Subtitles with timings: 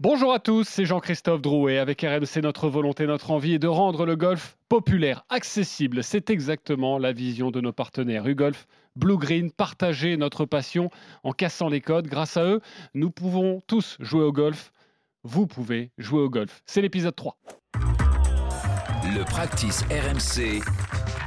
[0.00, 1.78] Bonjour à tous, c'est Jean-Christophe Drouet.
[1.78, 6.02] Avec RMC, notre volonté, notre envie est de rendre le golf populaire, accessible.
[6.02, 8.26] C'est exactement la vision de nos partenaires.
[8.26, 10.90] U-Golf, Blue Green, partager notre passion
[11.22, 12.08] en cassant les codes.
[12.08, 12.60] Grâce à eux,
[12.94, 14.72] nous pouvons tous jouer au golf.
[15.22, 16.62] Vous pouvez jouer au golf.
[16.66, 17.36] C'est l'épisode 3.
[19.14, 20.60] Le practice RMC,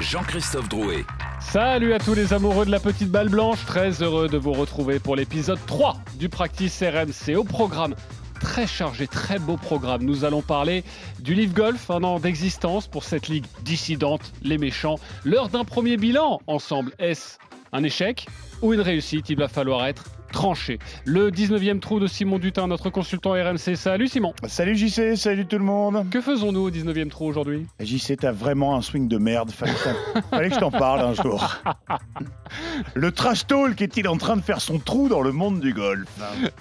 [0.01, 1.05] Jean-Christophe Drouet.
[1.39, 4.99] Salut à tous les amoureux de la petite balle blanche, très heureux de vous retrouver
[4.99, 7.35] pour l'épisode 3 du Practice RMC.
[7.37, 7.95] Au programme,
[8.37, 10.03] très chargé, très beau programme.
[10.03, 10.83] Nous allons parler
[11.19, 14.99] du Live Golf, un an d'existence pour cette ligue dissidente, les méchants.
[15.23, 17.37] L'heure d'un premier bilan ensemble, est-ce
[17.73, 18.27] un échec
[18.61, 19.29] ou une réussite?
[19.29, 20.79] Il va falloir être tranché.
[21.05, 23.75] Le 19e trou de Simon Dutin, notre consultant RMC.
[23.75, 24.33] Salut Simon.
[24.47, 26.05] Salut JC, salut tout le monde.
[26.09, 27.65] Que faisons-nous au 19e trou aujourd'hui?
[27.79, 29.51] JC, t'as vraiment un swing de merde.
[29.51, 29.71] Fallait,
[30.29, 31.47] Fallait que je t'en parle un jour.
[32.93, 36.07] Le trash talk est-il en train de faire son trou dans le monde du golf?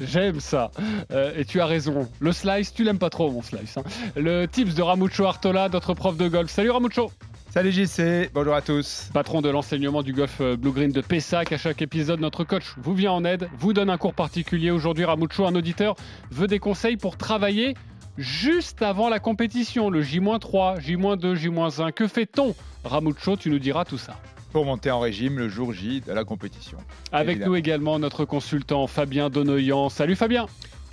[0.01, 0.71] J'aime ça.
[1.11, 2.09] Euh, et tu as raison.
[2.21, 3.77] Le slice, tu l'aimes pas trop mon slice.
[3.77, 3.83] hein.
[4.17, 6.51] Le tips de Ramucho Artola, notre prof de golf.
[6.51, 7.11] Salut Ramucho.
[7.57, 9.09] Salut JC, bonjour à tous.
[9.15, 11.53] Patron de l'enseignement du golf euh, Blue Green de Pessac.
[11.53, 14.71] À chaque épisode, notre coach vous vient en aide, vous donne un cours particulier.
[14.71, 15.97] Aujourd'hui, Ramucho, un auditeur,
[16.31, 17.73] veut des conseils pour travailler
[18.19, 21.93] juste avant la compétition, le J-3, J-2, J-1.
[21.93, 22.55] Que fait-on?
[22.85, 24.21] Ramucho, tu nous diras tout ça.
[24.53, 26.77] Pour monter en régime le jour J de la compétition.
[27.11, 27.53] Avec Évidemment.
[27.53, 29.89] nous également notre consultant Fabien Donoyan.
[29.89, 30.45] Salut Fabien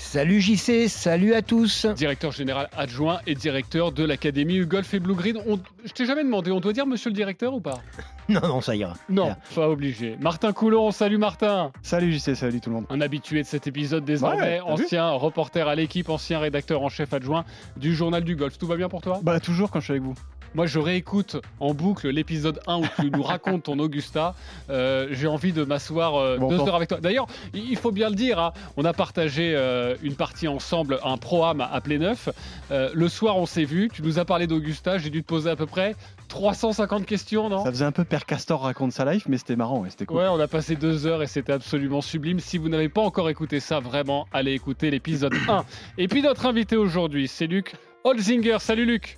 [0.04, 1.88] Salut JC, salut à tous.
[1.88, 5.38] Directeur général adjoint et directeur de l'Académie U-Golf et Blue Green.
[5.48, 7.80] On- Je t'ai jamais demandé, on doit dire monsieur le directeur ou pas?
[8.30, 8.94] Non, non, ça ira.
[9.10, 10.16] Non, pas obligé.
[10.22, 12.86] Martin Coulon, salut Martin Salut JC, salut tout le monde.
[12.90, 17.12] Un habitué de cet épisode désormais, Ouais, ancien reporter à l'équipe, ancien rédacteur en chef
[17.14, 17.44] adjoint
[17.76, 18.58] du journal du golf.
[18.58, 19.20] Tout va bien pour toi?
[19.24, 20.14] Bah toujours quand je suis avec vous.
[20.56, 24.36] Moi, je réécoute en boucle l'épisode 1 où tu nous racontes ton Augusta.
[24.70, 27.00] Euh, J'ai envie de m'asseoir euh, Bon, deux heures avec toi.
[27.02, 31.18] D'ailleurs, il faut bien le dire, hein, on a partagé euh, une partie ensemble, un
[31.18, 32.30] pro-am à Pléneuf.
[32.70, 33.90] Euh, le soir, on s'est vu.
[33.92, 35.00] Tu nous as parlé d'Augusta.
[35.00, 35.96] J'ai dû te poser à peu près
[36.28, 37.64] 350 questions, non?
[37.64, 40.18] Ça faisait un peu Père Castor raconte sa life, mais c'était marrant, ouais, c'était cool.
[40.18, 42.40] Ouais, on a passé deux heures et c'était absolument sublime.
[42.40, 45.66] Si vous n'avez pas encore écouté ça, vraiment, allez écouter l'épisode 1.
[45.98, 48.58] Et puis notre invité aujourd'hui, c'est Luc Holzinger.
[48.60, 49.18] Salut Luc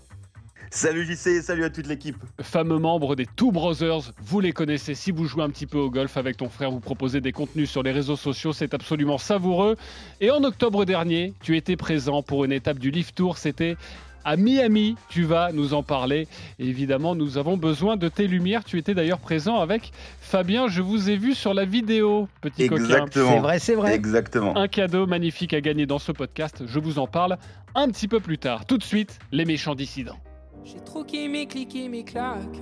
[0.76, 2.18] Salut JC, salut à toute l'équipe.
[2.42, 4.12] fameux membre des Two Brothers.
[4.22, 6.82] Vous les connaissez si vous jouez un petit peu au golf avec ton frère, vous
[6.82, 9.78] proposez des contenus sur les réseaux sociaux, c'est absolument savoureux.
[10.20, 13.78] Et en octobre dernier, tu étais présent pour une étape du Lift Tour, c'était
[14.26, 16.28] à Miami, tu vas nous en parler.
[16.60, 18.66] Et évidemment, nous avons besoin de tes lumières.
[18.66, 22.84] Tu étais d'ailleurs présent avec Fabien, je vous ai vu sur la vidéo, petit coquin.
[22.84, 23.32] Exactement.
[23.32, 23.96] C'est vrai, c'est vrai.
[23.96, 24.58] Exactement.
[24.58, 27.38] Un cadeau magnifique à gagner dans ce podcast, je vous en parle
[27.76, 28.66] un petit peu plus tard.
[28.66, 30.20] Tout de suite, les méchants dissidents.
[30.66, 32.60] J'ai troqué mes clics et mes claques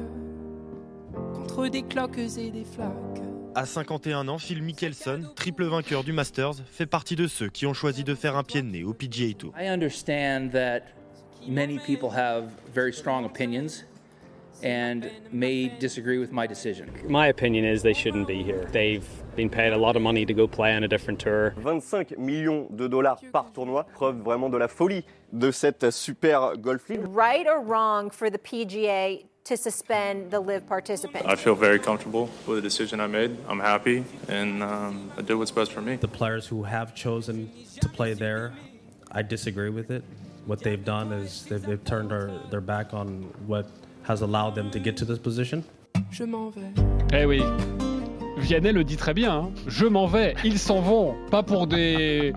[1.34, 3.22] contre des cloques et des flaques.
[3.56, 7.74] À 51 ans, Phil Mickelson, triple vainqueur du Masters, fait partie de ceux qui ont
[7.74, 9.54] choisi de faire un pied de nez au PGA Tour.
[9.58, 10.82] I understand that
[11.48, 13.86] many people have very strong opinions
[14.64, 16.90] and may disagree with my decision.
[17.08, 18.66] My opinion is they shouldn't be here.
[18.72, 21.52] They've been paid a lot of money to go play on a different tour.
[21.62, 25.04] 25 millions de dollars par tournoi, preuve vraiment de la folie
[25.38, 27.02] de cette super golf league.
[27.08, 31.28] right or wrong for the PGA to suspend the live participants?
[31.28, 33.36] I feel very comfortable with the decision I made.
[33.50, 35.98] I'm happy, and um, I did what's best for me.
[35.98, 37.52] The players who have chosen
[37.82, 38.54] to play there,
[39.12, 40.04] I disagree with it.
[40.46, 43.68] What they've done is they've, they've turned their, their back on what
[44.04, 45.64] has allowed them to get to this position.
[46.12, 46.74] Je m'en vais.
[47.14, 47.42] Eh oui.
[48.38, 49.32] Vianney le dit très bien.
[49.34, 49.52] hein.
[49.68, 50.36] Je m'en vais.
[50.44, 51.16] Ils s'en vont.
[51.32, 52.34] Pas pour des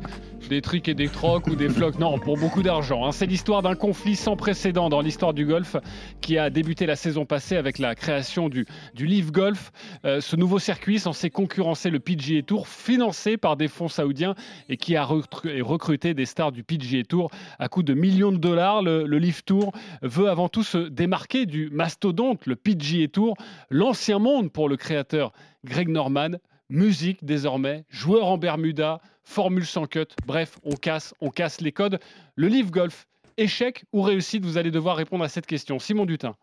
[0.49, 1.99] des et des trocs ou des flocs.
[1.99, 3.05] Non, pour beaucoup d'argent.
[3.05, 3.11] hein.
[3.11, 5.75] C'est l'histoire d'un conflit sans précédent dans l'histoire du golf
[6.21, 8.65] qui a débuté la saison passée avec la création du,
[8.95, 9.73] du Live Golf.
[10.05, 14.37] Euh, ce nouveau circuit censé concurrencer le PGA Tour, financé par des fonds saoudiens
[14.69, 17.29] et qui a recruté des stars du PGA Tour
[17.59, 18.83] à coût de millions de dollars.
[18.83, 23.37] Le, le Live Tour veut avant tout se démarquer du mastodonte, le PGA Tour,
[23.69, 25.33] l'ancien monde pour le créateur
[25.67, 26.39] Greg Norman.
[26.69, 30.07] Musique désormais, joueur en Bermuda, formule sans cut.
[30.27, 32.01] Bref, on casse, on casse les codes.
[32.35, 35.79] Le Live Golf, échec ou réussite Vous allez devoir répondre à cette question.
[35.79, 36.35] Simon Dutin.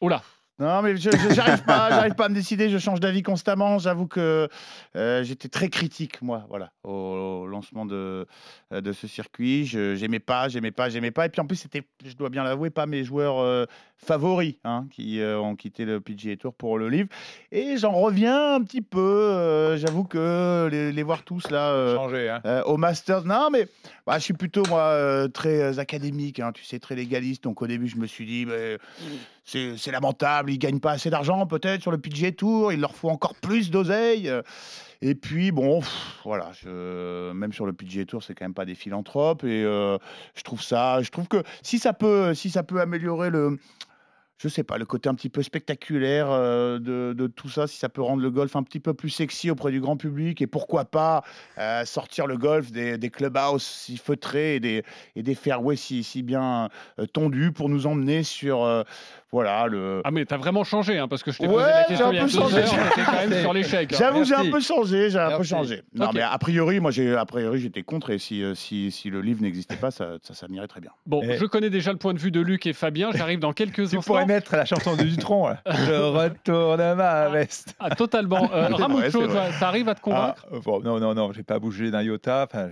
[0.00, 0.22] Oh là,
[0.58, 2.68] Non, mais je j'arrive pas, j'arrive pas à me décider.
[2.68, 3.78] Je change d'avis constamment.
[3.78, 4.48] J'avoue que
[4.96, 6.90] euh, j'étais très critique, moi, voilà, au,
[7.42, 8.26] au lancement de,
[8.72, 9.66] euh, de ce circuit.
[9.66, 11.26] Je j'aimais pas, j'aimais pas, j'aimais pas.
[11.26, 13.66] Et puis en plus, c'était, je dois bien l'avouer, pas mes joueurs euh,
[13.98, 17.08] favoris hein, qui euh, ont quitté le PGA Tour pour le livre.
[17.52, 18.98] Et j'en reviens un petit peu.
[19.00, 21.70] euh, J'avoue que les, les voir tous là.
[21.72, 21.96] euh,
[22.44, 22.62] hein.
[22.66, 23.66] au Masters, non, mais
[24.06, 27.44] bah, je suis plutôt, moi, très académique, hein, tu sais, très légaliste.
[27.44, 28.46] Donc, au début, je me suis dit,
[29.44, 30.50] c'est lamentable.
[30.50, 32.72] Ils gagnent pas assez d'argent peut-être sur le PGA Tour.
[32.72, 34.30] Il leur faut encore plus d'oseille.
[35.00, 38.64] Et puis bon, pff, voilà, je- même sur le PGA Tour, c'est quand même pas
[38.64, 39.44] des philanthropes.
[39.44, 39.96] Et euh,
[40.34, 43.58] je trouve ça, je trouve que si ça peut, si ça peut améliorer le,
[44.38, 47.88] je sais pas, le côté un petit peu spectaculaire euh, de, tout ça, si ça
[47.88, 50.84] peut rendre le golf un petit peu plus sexy auprès du grand public, et pourquoi
[50.84, 51.24] pas
[51.58, 56.68] euh, sortir le golf des, des clubhouses si feutrés et des, fairways si, si bien
[56.98, 58.84] euh, tondus pour nous emmener sur, euh,
[59.30, 60.00] voilà, le...
[60.04, 62.06] Ah mais t'as vraiment changé, hein, parce que je t'ai Ouais, posé la j'ai question
[62.06, 63.92] un il y a peu deux heures, quand même sur l'échec.
[63.92, 63.96] hein.
[63.98, 65.82] J'avoue, j'ai un peu changé, j'ai un peu changé.
[65.94, 69.10] Non, mais a priori, moi, j'ai, a priori, j'étais contre, et si, euh, si, si
[69.10, 70.90] le livre n'existait pas, ça, ça, ça m'irait très bien.
[71.06, 73.74] Bon, je connais déjà le point de vue de Luc et Fabien, j'arrive dans quelques
[73.74, 74.00] Tu instants.
[74.02, 75.48] pourrais mettre la chanson de Dutron.
[75.48, 75.62] là.
[75.86, 77.74] Je retourne ma veste.
[77.78, 78.50] Ah, totalement.
[78.52, 81.90] Euh, Ramucho, toi, t'arrives à te convaincre Ah, bon, non, non, non, j'ai pas bougé
[81.90, 82.46] d'un iota.
[82.50, 82.68] Enfin,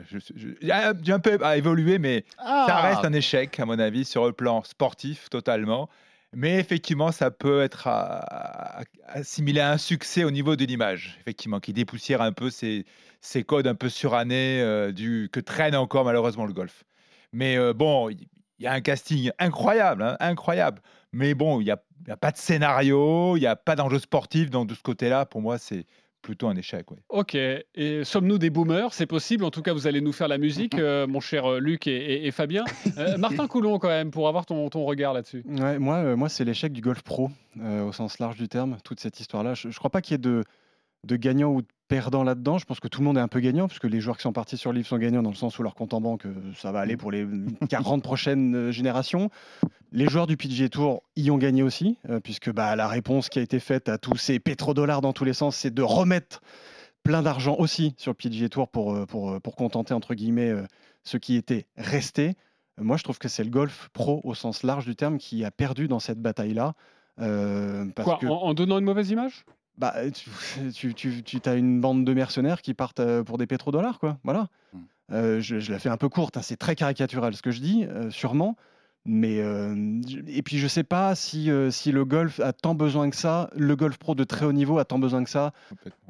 [0.61, 2.64] j'ai un peu à évoluer, mais Ah.
[2.67, 5.88] ça reste un échec, à mon avis, sur le plan sportif, totalement.
[6.34, 11.61] Mais effectivement, ça peut être à- assimilé à un succès au niveau de l'image, effectivement,
[11.61, 12.84] qui dépoussière un peu ces,
[13.46, 16.84] codes un peu surannés euh, du, que traîne encore malheureusement le golf.
[17.32, 18.28] Mais euh, bon, il
[18.58, 20.82] y a un casting incroyable, hein, incroyable.
[21.12, 24.50] Mais bon, il n'y a, a pas de scénario, il n'y a pas d'enjeu sportif.
[24.50, 25.87] Donc de ce côté-là, pour moi, c'est
[26.26, 26.87] plutôt un échec.
[27.08, 27.34] Ok.
[27.37, 28.93] Et sommes-nous des boomers?
[28.93, 29.44] C'est possible.
[29.44, 31.94] En tout cas, vous allez nous faire la musique, euh, mon cher euh, Luc et,
[31.96, 32.64] et- et Fabien.
[32.99, 35.44] Euh, Martin Coulon, quand même, pour avoir ton, ton regard là-dessus.
[35.46, 37.31] Ouais, moi, euh, moi c'est l'échec du golf pro,
[37.61, 39.55] euh, au sens large du terme, toute cette histoire-là.
[39.55, 40.43] Je ne crois pas qu'il y ait de,
[41.05, 42.59] de gagnants ou de perdants là-dedans.
[42.59, 44.33] Je pense que tout le monde est un peu gagnant, puisque les joueurs qui sont
[44.33, 46.35] partis sur le livre sont gagnants dans le sens où leur compte en banque, euh,
[46.56, 47.27] ça va aller pour les
[47.69, 49.31] 40 prochaines euh, générations.
[49.93, 53.38] Les joueurs du PGA Tour y ont gagné aussi, euh, puisque bah, la réponse qui
[53.38, 56.43] a été faite à tous ces pétrodollars dans tous les sens, c'est de remettre
[57.03, 60.65] plein d'argent aussi sur le PGA Tour pour, pour, pour contenter, entre guillemets, euh,
[61.05, 62.35] ceux qui étaient restés.
[62.79, 65.50] Moi, je trouve que c'est le golf pro au sens large du terme qui a
[65.50, 66.75] perdu dans cette bataille-là.
[67.21, 69.44] euh, parce Quoi que, en, en donnant une mauvaise image?
[69.78, 69.94] Bah,
[70.75, 74.19] tu, tu, tu, as une bande de mercenaires qui partent euh, pour des pétrodollars, quoi.
[74.25, 74.49] Voilà.
[74.73, 74.78] Mm.
[75.12, 77.61] Euh, je, je la fais un peu courte, hein, c'est très caricatural ce que je
[77.61, 78.56] dis, euh, sûrement.
[79.08, 83.08] Mais euh, et puis je sais pas si, euh, si le golf a tant besoin
[83.08, 85.52] que ça, le golf pro de très haut niveau a tant besoin que ça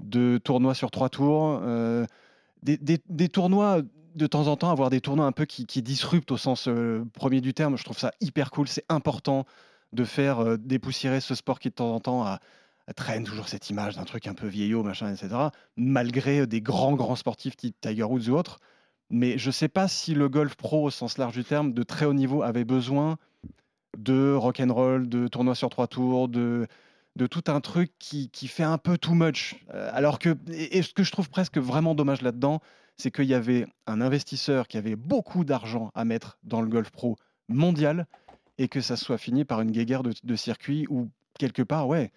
[0.02, 2.06] de tournois sur trois tours, euh,
[2.62, 3.82] des, des- des tournois
[4.14, 7.04] de temps en temps, avoir des tournois un peu qui, qui disruptent au sens euh,
[7.12, 7.76] premier du terme.
[7.76, 8.66] Je trouve ça hyper cool.
[8.66, 9.44] C'est important
[9.92, 12.40] de faire euh, dépoussiérer ce sport qui de temps en temps a-
[12.94, 15.35] traîne toujours cette image d'un truc un peu vieillot, machin, etc.
[15.77, 18.61] Malgré des grands grands sportifs type Tiger Woods ou autres.
[19.11, 22.06] Mais je sais pas si le golf pro au sens large du terme de très
[22.06, 23.19] haut niveau avait besoin
[23.97, 26.67] de rock and roll, de tournois sur trois tours, de
[27.31, 29.56] tout un truc qui, qui fait un peu too much.
[29.73, 32.61] Euh, alors que, et et ce que je trouve presque vraiment dommage là-dedans,
[32.97, 36.91] c'est qu'il y avait un investisseur qui avait beaucoup d'argent à mettre dans le golf
[36.91, 37.17] pro
[37.49, 38.06] mondial
[38.59, 42.11] et que ça soit fini par une guéguerre de, de circuit où, quelque part, ouais,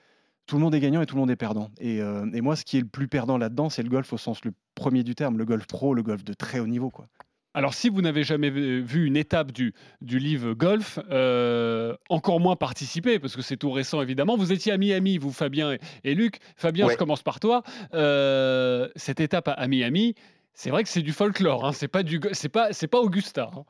[0.50, 1.70] tout le monde est gagnant et tout le monde est perdant.
[1.80, 4.18] Et, euh, et moi, ce qui est le plus perdant là-dedans, c'est le golf au
[4.18, 6.90] sens le premier du terme, le golf pro, le golf de très haut niveau.
[6.90, 7.08] Quoi.
[7.54, 12.56] Alors, si vous n'avez jamais vu une étape du, du livre golf, euh, encore moins
[12.56, 14.38] participer, parce que c'est tout récent évidemment.
[14.38, 16.40] Vous étiez à Miami, vous, Fabien et, et Luc.
[16.58, 16.94] Fabien, Ouais.
[16.94, 17.62] je commence par toi.
[17.94, 20.16] Euh, cette étape à, à Miami,
[20.54, 21.66] c'est vrai que c'est du folklore.
[21.66, 23.52] Hein, c'est pas du, go- c'est pas, c'est pas Augusta.
[23.56, 23.66] hein.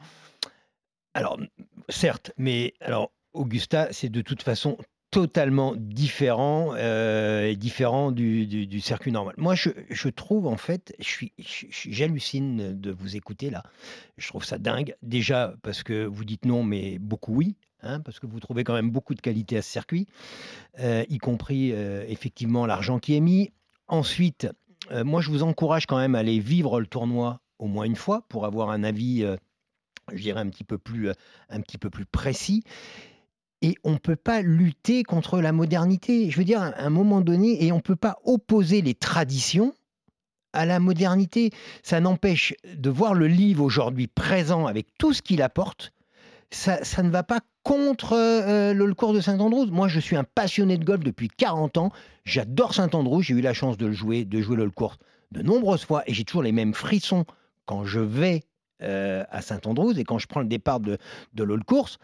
[1.13, 1.39] Alors,
[1.89, 4.77] certes, mais alors Augusta, c'est de toute façon
[5.11, 9.33] totalement différent, euh, différent du, du- circuit normal.
[9.37, 13.63] Moi, je, je trouve en fait, je suis, j'hallucine de vous écouter là.
[14.17, 14.95] Je trouve ça dingue.
[15.01, 17.55] Déjà parce que vous dites non, mais beaucoup oui.
[17.81, 20.07] hein, parce que vous trouvez quand même beaucoup de qualité à ce circuit,
[20.79, 23.51] euh, y compris euh, effectivement l'argent qui est mis.
[23.87, 24.47] Ensuite,
[25.03, 28.23] moi je vous encourage quand même à aller vivre le tournoi au moins une fois
[28.29, 29.25] pour avoir un avis
[30.13, 31.11] je dirais un petit peu plus,
[31.49, 32.63] un petit peu plus précis.
[33.61, 36.29] Et on ne peut pas lutter contre la modernité.
[36.29, 39.73] Je veux dire, à un moment donné, et on ne peut pas opposer les traditions
[40.53, 41.51] à la modernité.
[41.83, 45.91] Ça n'empêche de voir le livre aujourd'hui présent avec tout ce qu'il apporte.
[46.51, 49.67] Ça, ça ne va pas contre euh, le, cours de Saint-Andrews.
[49.67, 51.91] Moi, je suis un passionné de golf depuis 40 ans.
[52.25, 53.21] J'adore Saint-Andrews.
[53.21, 54.97] J'ai eu la chance de le jouer, de jouer le cours
[55.31, 57.25] de nombreuses fois, et j'ai toujours les mêmes frissons
[57.67, 58.43] quand je vais
[58.81, 60.97] euh, à Saint-Andrews et quand je prends le départ de,
[61.33, 61.97] de l'all course,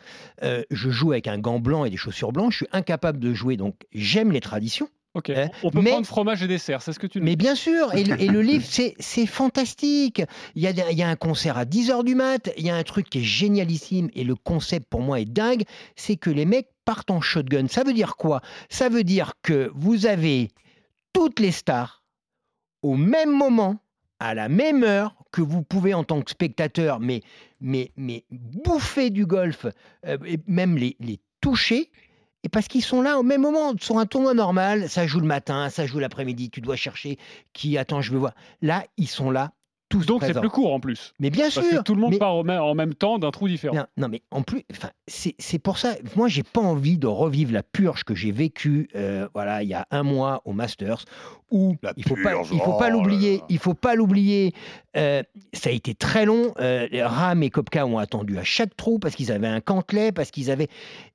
[0.43, 2.53] euh, je joue avec un gant blanc et des chaussures blanches.
[2.53, 4.89] Je suis incapable de jouer, donc j'aime les traditions.
[5.13, 5.29] Ok.
[5.29, 7.55] Euh, On peut mais- prendre fromage et dessert, c'est ce que tu nous Mais bien
[7.55, 10.21] sûr, et le, et le livre, c'est c'est fantastique.
[10.55, 12.75] Il y, a, il y a un concert à 10h du mat, il y a
[12.75, 15.63] un truc qui est génialissime, et le concept pour moi est dingue,
[15.95, 17.67] c'est que les mecs partent en shotgun.
[17.69, 18.41] Ça veut dire quoi?
[18.69, 20.49] Ça veut dire que vous avez
[21.13, 22.03] toutes les stars
[22.81, 23.77] au même moment,
[24.19, 27.21] à la même heure, que vous pouvez en tant que spectateur, mais,
[27.59, 29.65] mais, mais bouffer du golf,
[30.05, 31.91] euh, même les, les toucher.
[32.43, 33.73] Et parce qu'ils sont là au même moment.
[33.77, 37.17] Sur un tournoi normal, ça joue le matin, ça joue l'après-midi, tu dois chercher
[37.51, 38.33] qui attend, je veux voir.
[38.61, 39.51] Là, ils sont là
[39.99, 41.13] tous Donc c'est plus court en plus.
[41.19, 41.77] Mais bien Parce sûr.
[41.79, 43.75] que tout le monde mais- part en même temps d'un trou différent.
[43.75, 45.95] non, non, mais en plus, enfin, c'est c'est pour ça.
[46.15, 49.73] Moi, j'ai pas envie de revivre la purge que j'ai vécue, euh, voilà, il y
[49.73, 51.05] a un mois au Masters,
[51.51, 53.41] où il faut pas, il faut oh pas là l'oublier.
[53.49, 54.53] Il faut pas l'oublier.
[54.97, 55.21] euh,
[55.53, 56.53] ça a été très long.
[56.59, 60.31] euh, Ram et Kopka ont attendu à chaque trou parce qu'ils avaient un cantelet, parce
[60.31, 60.67] qu'ils avaient.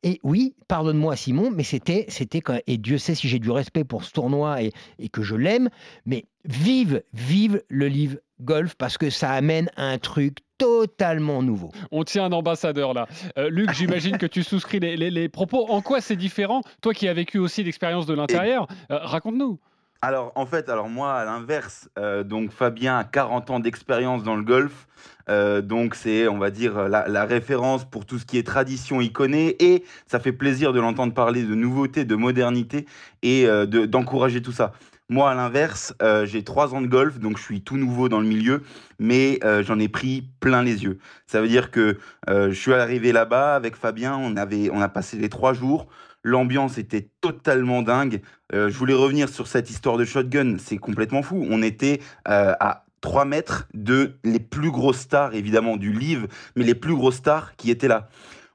[0.02, 2.58] Et oui, pardonne-moi Simon, mais c'était, c'était quand.
[2.66, 5.68] Et Dieu sait si j'ai du respect pour ce tournoi et, et que je l'aime,
[6.06, 11.70] mais vive, vive le livre golf parce que ça amène un truc totalement nouveau.
[11.90, 13.06] On tient un ambassadeur là.
[13.38, 15.66] Euh, Luc, j'imagine que tu souscris les, les- les propos.
[15.68, 19.58] En quoi c'est différent Toi qui as vécu aussi l'expérience de l'intérieur, euh, raconte-nous.
[20.02, 24.34] Alors, en fait, alors moi, à l'inverse, euh, donc Fabien a 40 ans d'expérience dans
[24.34, 24.86] le golf.
[25.28, 29.02] Euh, donc, c'est, on va dire, la, la référence pour tout ce qui est tradition,
[29.02, 29.56] il connaît.
[29.60, 32.86] Et ça fait plaisir de l'entendre parler de nouveauté, de modernité
[33.22, 34.72] et euh, de- d'encourager tout ça.
[35.10, 38.20] Moi, à l'inverse, euh, j'ai trois ans de golf, donc je suis tout nouveau dans
[38.20, 38.62] le milieu,
[39.00, 41.00] mais euh, j'en ai pris plein les yeux.
[41.26, 41.98] Ça veut dire que
[42.28, 45.88] euh, je suis arrivé là-bas avec Fabien, on, avait, on a passé les trois jours.
[46.22, 48.20] L'ambiance était totalement dingue.
[48.52, 51.44] Je voulais revenir sur cette histoire de shotgun, c'est complètement fou.
[51.50, 56.74] On était à 3 mètres de les plus grosses stars, évidemment, du livre, mais les
[56.74, 58.10] plus grosses stars qui étaient là.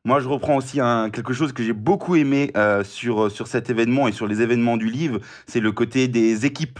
[0.05, 0.77] Moi, je reprends aussi
[1.11, 4.77] quelque chose que j'ai beaucoup aimé euh, sur, sur cet événement et sur les événements
[4.77, 6.79] du livre, c'est le côté des équipes.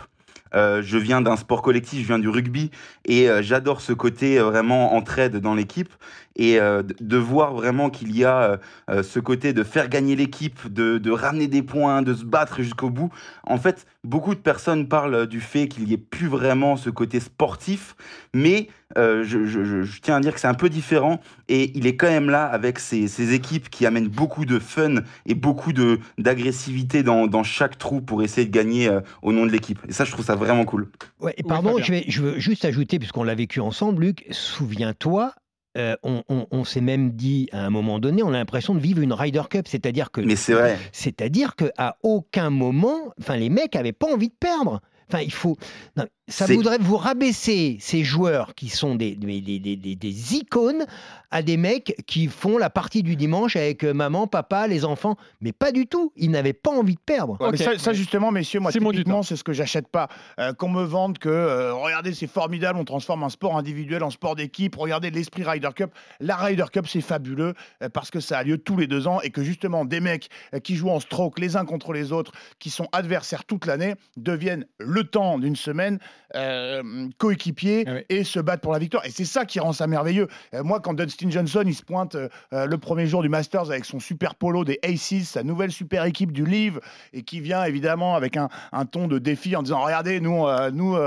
[0.53, 2.69] Euh, je viens d'un sport collectif, je viens du rugby
[3.03, 5.89] et euh, j'adore ce côté euh, vraiment entraide dans l'équipe
[6.37, 8.57] et euh, de- voir vraiment qu'il y a euh,
[8.89, 12.61] euh, ce côté de faire gagner l'équipe, de, de ramener des points, de se battre
[12.61, 13.09] jusqu'au bout.
[13.43, 17.19] En fait, beaucoup de personnes parlent du fait qu'il n'y ait plus vraiment ce côté
[17.19, 17.95] sportif,
[18.33, 18.67] mais
[18.97, 21.87] euh, je, je- je- je tiens à dire que c'est un peu différent et il
[21.87, 25.73] est quand même là avec ses, ses équipes qui amènent beaucoup de fun et beaucoup
[25.73, 29.79] de d'agressivité dans, dans chaque trou pour essayer de gagner euh, au nom de l'équipe.
[29.87, 30.89] Et ça, je trouve ça vraiment cool.
[31.19, 35.33] Ouais, et pardon, je, vais, je veux juste ajouter, puisqu'on l'a vécu ensemble, Luc, souviens-toi,
[35.77, 38.79] euh, on, on- on s'est même dit à un moment donné, on a l'impression de
[38.79, 40.21] vivre une Ryder Cup, c'est-à-dire que.
[40.21, 40.77] Mais c'est vrai.
[40.91, 44.79] C'est-à-dire qu'à aucun moment, enfin, les mecs avaient pas envie de perdre.
[45.09, 45.57] Enfin, il faut.
[45.97, 50.85] non, ça voudrait vous rabaisser ces joueurs qui sont des, des, des- des- icônes
[51.29, 55.17] à des mecs qui font la partie du dimanche avec euh, maman, papa, les enfants.
[55.41, 56.11] Mais pas du tout.
[56.15, 57.37] Ils n'avaient pas envie de perdre.
[57.51, 60.07] Mais ça, ça, justement, messieurs, moi, typiquement, c'est ce que j'achète pas.
[60.39, 64.09] Euh, qu'on me vende que, euh, regardez, c'est formidable, on transforme un sport individuel en
[64.09, 65.91] sport d'équipe, regardez l'esprit Ryder Cup.
[66.19, 67.53] La Ryder Cup, c'est fabuleux
[67.83, 70.29] euh, parce que ça a lieu tous les deux ans et que, justement, des mecs
[70.53, 73.95] euh, qui jouent en stroke les uns contre les autres, qui sont adversaires toute l'année,
[74.17, 75.99] deviennent le temps d'une semaine
[76.35, 79.05] euh, coéquipiers et se battent pour la victoire.
[79.05, 80.27] Et c'est ça qui rend ça merveilleux.
[80.53, 83.69] Euh, moi, quand Dustin Johnson, il se pointe euh, euh, le premier jour du Masters
[83.69, 86.79] avec son super polo des Aces, sa nouvelle super équipe du Live,
[87.13, 90.97] et qui vient évidemment avec un, un ton de défi en disant regardez, nous, nous,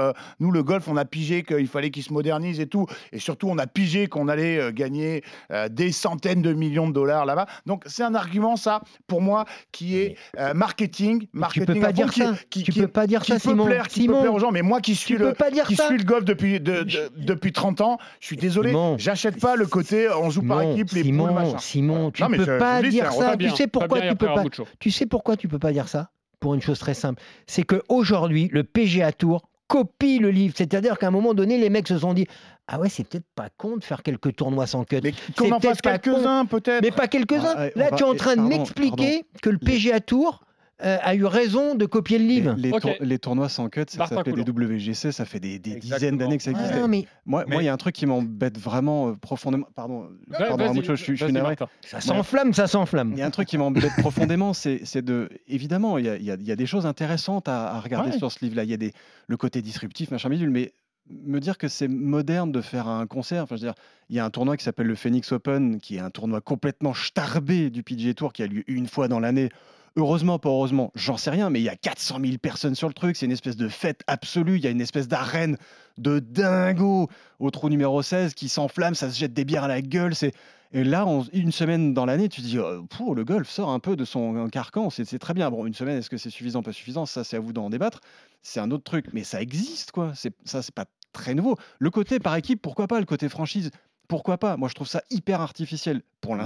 [0.40, 3.48] nous le golf, on a pigé qu'il fallait qu'il se modernise et tout, et surtout
[3.48, 5.22] on a pigé qu'on allait gagner
[5.70, 7.46] des centaines de millions de dollars là-bas.
[7.66, 10.16] Donc c'est un argument ça pour moi qui est
[10.54, 11.66] marketing, marketing.
[11.74, 12.32] peux pas fond, dire qui- ça.
[12.50, 13.66] qui- Tu qui- peux pas dire ça, Simon.
[13.66, 15.50] plaire, qui Simon, peut plaire aux gens, mais moi qui suis tu le, peux pas
[15.50, 15.86] dire qui ça.
[15.86, 19.66] suis le golf depuis de- de- depuis 30 ans, je suis désolé, j'achète pas le
[19.66, 21.58] côté on joue par équipe les Simon, poules machin.
[21.58, 23.36] Simon, tu Non, mais peux je- pas dire ça.
[23.36, 24.44] Tu sais pourquoi tu peux pas.
[24.78, 26.10] Tu sais pourquoi tu peux pas dire ça?
[26.40, 30.54] Pour une chose très simple, c'est que aujourd'hui le PGA Tour copie le livre.
[30.56, 32.26] C'est-à-dire qu'à un moment donné, les mecs se sont dit.
[32.68, 35.00] Ah ouais, c'est peut-être pas con de faire quelques tournois sans cut.
[35.02, 36.82] Mais qu'on en fasse quelques-uns, peut-être.
[36.82, 37.54] Mais pas quelques-uns.
[37.56, 40.42] Ah, ouais, Là, va- tu es en train de m'expliquer que le PGA Tour
[40.84, 42.54] euh, a eu raison de copier le livre.
[42.56, 46.16] Les, tour- les tournois sans cut, ça s'appelait des WGC, ça fait des, des dizaines
[46.16, 46.86] d'années que ça Ah, existe.
[46.88, 49.66] mais- Moi, Mais- moi, il y a un truc qui m'embête vraiment euh, profondément.
[49.74, 51.56] Pardon, Ouais, pardon, Ramucho, je, suis- je suis navré.
[51.82, 53.12] Ça s'enflamme, ça s'enflamme.
[53.12, 55.28] Il y a un truc qui m'embête profondément, c'est c'est de.
[55.48, 58.18] Évidemment, il y y y a des choses intéressantes à, à regarder Ouais.
[58.18, 58.64] sur ce livre-là.
[58.64, 58.92] Il y a des,
[59.26, 60.72] le côté disruptif, machin bidule, mais
[61.10, 63.42] me dire que c'est moderne de faire un concert.
[63.42, 63.74] Enfin, je veux dire,
[64.10, 66.92] il y a un tournoi qui s'appelle le Phoenix Open, qui est un tournoi complètement
[66.94, 69.48] starbé du PGA Tour, qui a lieu une fois dans l'année.
[69.96, 72.94] Heureusement, pas heureusement, j'en sais rien, mais il y a 400 000 personnes sur le
[72.94, 73.16] truc.
[73.16, 74.56] C'est une espèce de fête absolue.
[74.56, 75.56] Il y a une espèce d'arène
[75.96, 77.08] de dingo
[77.40, 80.14] au trou numéro 16 qui s'enflamme, ça se jette des bières à la gueule.
[80.14, 80.32] C'est
[80.72, 83.70] et là, on- une semaine dans l'année, tu te dis, euh, Pouh, le golf sort
[83.70, 85.50] un peu de son carcan, c'est c'est très bien.
[85.50, 88.00] Bon, une semaine, est-ce que c'est suffisant, pas suffisant Ça, c'est à vous d'en débattre.
[88.42, 90.12] C'est un autre truc, mais ça existe, quoi.
[90.14, 91.56] C'est ça, c'est pas très nouveau.
[91.78, 93.70] Le côté par équipe, pourquoi pas Le côté franchise,
[94.08, 96.40] pourquoi pas Moi, je trouve ça hyper artificiel pour Mmh.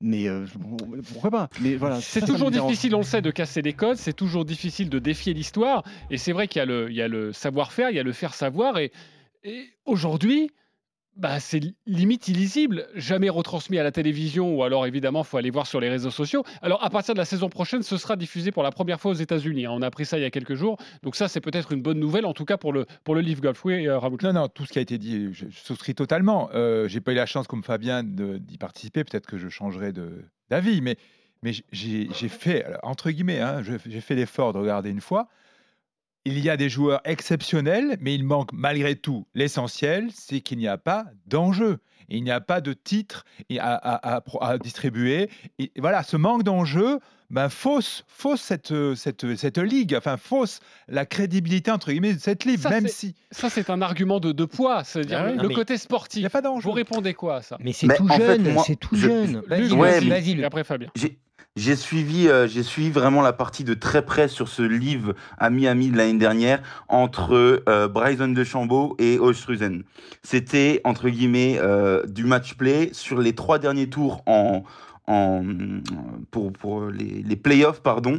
[0.00, 0.46] Mais euh,
[1.12, 1.48] pourquoi pas?
[1.60, 4.90] Mais voilà, C'est toujours difficile, on le sait, de casser les codes, c'est toujours difficile
[4.90, 7.90] de défier l'histoire, et c'est vrai qu'il y a le, il y a le savoir-faire,
[7.90, 8.92] il y a le faire savoir, et,
[9.44, 10.50] et aujourd'hui,
[11.16, 15.50] bah, c'est li- limite illisible, jamais retransmis à la télévision ou alors évidemment faut aller
[15.50, 16.44] voir sur les réseaux sociaux.
[16.62, 19.14] Alors à partir de la saison prochaine, ce sera diffusé pour la première fois aux
[19.14, 19.66] États-Unis.
[19.66, 19.70] hein.
[19.72, 21.98] On a appris ça il y a quelques jours, donc ça c'est peut-être une bonne
[21.98, 23.64] nouvelle en tout cas pour le pour le Live Golf.
[23.64, 23.98] Oui, euh.
[24.22, 26.50] Non, non, tout ce qui a été dit, je, souscris totalement.
[26.54, 29.04] Euh, j'ai pas eu la chance, comme Fabien, d'y participer.
[29.04, 29.92] Peut-être que je changerai
[30.50, 30.96] d'avis, mais,
[31.42, 35.28] mais j'ai fait, entre guillemets, hein, j'ai fait l'effort de regarder une fois.
[36.26, 40.68] Il y a des joueurs exceptionnels, mais il manque malgré tout l'essentiel, c'est qu'il n'y
[40.68, 41.78] a pas d'enjeu.
[42.08, 43.24] Il n'y a pas de titre
[43.58, 45.30] à, à- à pro- à distribuer.
[45.58, 46.98] Et voilà, ce manque d'enjeu
[47.30, 52.44] ben, fausse, fausse cette, cette, cette ligue, enfin fausse la crédibilité entre guillemets de cette
[52.44, 55.38] ligue, Ça, même c'est- si Ça c'est un argument de, de poids, c'est-à-dire Ah oui.
[55.42, 56.18] le, mais- côté sportif.
[56.18, 56.64] il n'y a pas d'enjeu.
[56.68, 57.56] Vous répondez quoi à ça?
[57.60, 59.42] Mais c'est tout en fait, jeune, moi, c'est tout je- jeune.
[59.48, 60.88] Vas-y, Ouais, vas-y, après Fabien.
[61.56, 65.50] J'ai suivi, euh, j'ai suivi vraiment la partie de très près sur ce livre à
[65.50, 69.84] Miami de l'année dernière entre euh, Bryson DeChambeau et Ostruzen.
[70.24, 74.64] C'était entre guillemets euh, du match play sur les trois derniers tours en,
[76.32, 78.18] pour, les, les playoffs pardon.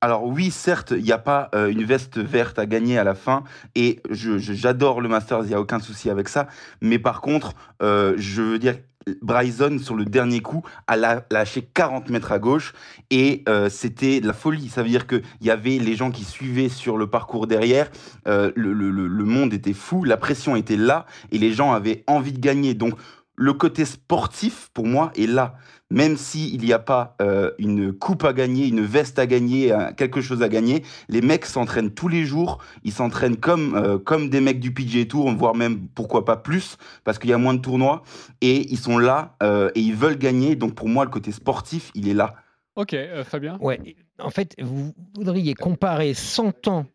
[0.00, 3.44] Alors oui, certes, il n'y a pas une veste verte à gagner à la fin,
[3.74, 6.48] et j'adore le Masters, il n'y a aucun souci avec ça.
[6.80, 8.76] Mais par contre, je veux dire,
[9.22, 10.96] Bryson, sur le dernier coup, a
[11.30, 12.74] lâché 40 mètres à gauche
[13.10, 14.68] et euh, c'était de la folie.
[14.68, 17.90] Ça veut dire qu'il y avait les gens qui suivaient sur le parcours derrière.
[18.28, 22.04] euh, le- le- le monde était fou, la pression était là et les gens avaient
[22.06, 22.74] envie de gagner.
[22.74, 22.94] Donc,
[23.36, 25.54] le côté sportif, pour moi, est là.
[25.90, 30.20] Même s'il n'y a pas euh, une coupe à gagner, une veste à gagner, quelque
[30.20, 32.58] chose à gagner, les mecs s'entraînent tous les jours.
[32.84, 36.76] Ils s'entraînent comme, euh, comme des mecs du PGA Tour, voire même pourquoi pas plus,
[37.04, 38.02] parce qu'il y a moins de tournois.
[38.40, 40.56] Et ils sont là euh, et ils veulent gagner.
[40.56, 42.34] Donc pour moi, le côté sportif, il est là.
[42.76, 43.58] Ok, euh, Fabien?
[43.60, 46.86] Ouais, en fait, vous voudriez comparer 100 ans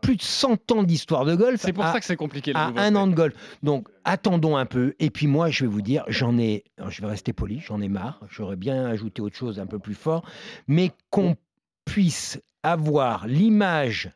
[0.00, 2.52] plus de 100 ans d'histoire de golf C'est pour à, ça que c'est compliqué.
[2.54, 3.34] à un an de golf.
[3.62, 4.94] Donc, attendons un peu.
[4.98, 7.88] Et puis moi, je vais vous dire, j'en ai, je vais rester poli, j'en ai
[7.88, 8.20] marre.
[8.30, 10.24] J'aurais bien ajouté autre chose un peu plus fort,
[10.66, 11.36] mais qu'on
[11.84, 14.10] puisse avoir l'image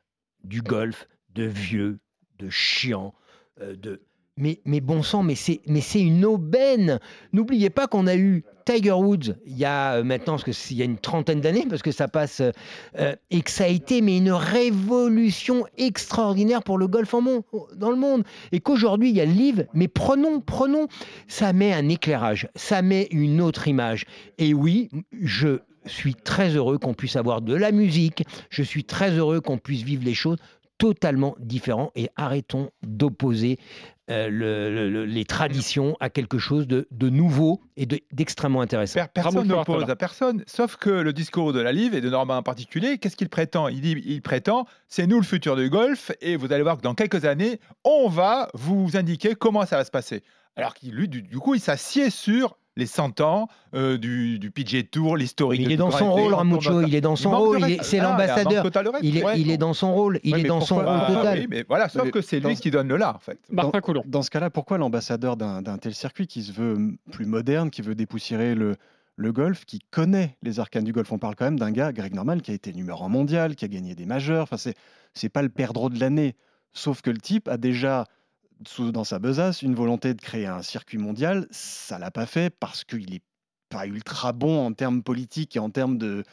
[0.44, 1.98] du golf de vieux,
[2.38, 3.14] de chiant,
[3.60, 4.02] euh, de
[4.36, 6.98] mais, bon sang, mais c'est, mais c'est une aubaine.
[7.32, 10.76] N'oubliez pas qu'on a eu Tiger Woods il y a euh, maintenant, parce que il
[10.76, 12.40] y a une trentaine d'années, parce que ça passe,
[13.30, 17.22] et que ça a été mais une révolution extraordinaire pour le golf en
[17.76, 18.24] dans le monde.
[18.52, 20.88] Et qu'aujourd'hui il y a le livre, mais prenons, prenons,
[21.28, 24.06] ça met un éclairage, ça met une autre image.
[24.38, 24.88] Et oui,
[25.20, 29.58] je suis très heureux qu'on puisse avoir de la musique, je suis très heureux qu'on
[29.58, 30.38] puisse vivre les choses
[30.78, 33.58] totalement différents et arrêtons d'opposer
[34.10, 38.60] euh, le- le- le- les traditions à quelque chose de, de nouveau et de- d'extrêmement
[38.60, 39.00] intéressant.
[39.00, 42.36] Per- Personne n'oppose à personne, sauf que le discours de la Live et de Normand
[42.36, 43.68] en particulier, qu'est-ce qu'il prétend?
[43.68, 46.82] Il dit, il prétend, c'est nous le futur du golf, et vous allez voir que
[46.82, 50.22] dans quelques années, on va vous indiquer comment ça va se passer.
[50.56, 54.50] Alors qu'il lui, du, du coup, il s'assied sur les 100 ans euh, du, du
[54.50, 55.60] PGA Tour, l'historique.
[55.60, 57.82] Il de est tout dans son rôle, Ramucho, il est dans son rôle, il est-
[57.82, 58.66] c'est Ah, il l'ambassadeur.
[59.02, 61.38] Il est, il est dans son rôle, il est dans son rôle Ah, total.
[61.40, 63.38] oui, mais voilà, sauf Mais que c'est dans- lui qui donne le là, en fait.
[63.50, 64.02] Martin Coulon.
[64.06, 66.78] Dans ce cas-là, pourquoi l'ambassadeur d'un d'un tel circuit qui se veut
[67.10, 68.76] plus moderne, qui veut dépoussiérer le,
[69.16, 71.12] le golf, qui connaît les arcanes du golf?
[71.12, 73.64] On parle quand même d'un gars, Greg Norman, qui a été numéro un mondial, qui
[73.66, 74.44] a gagné des majeurs.
[74.44, 74.74] Enfin, c'est
[75.12, 76.36] c'est pas le perdreau de l'année.
[76.72, 78.06] Sauf que le type a déjà
[78.66, 81.46] sous- dans sa besace une volonté de créer un circuit mondial.
[81.50, 83.22] Ça l'a pas fait parce qu'il est
[83.68, 86.24] pas ultra bon en termes politiques et en termes de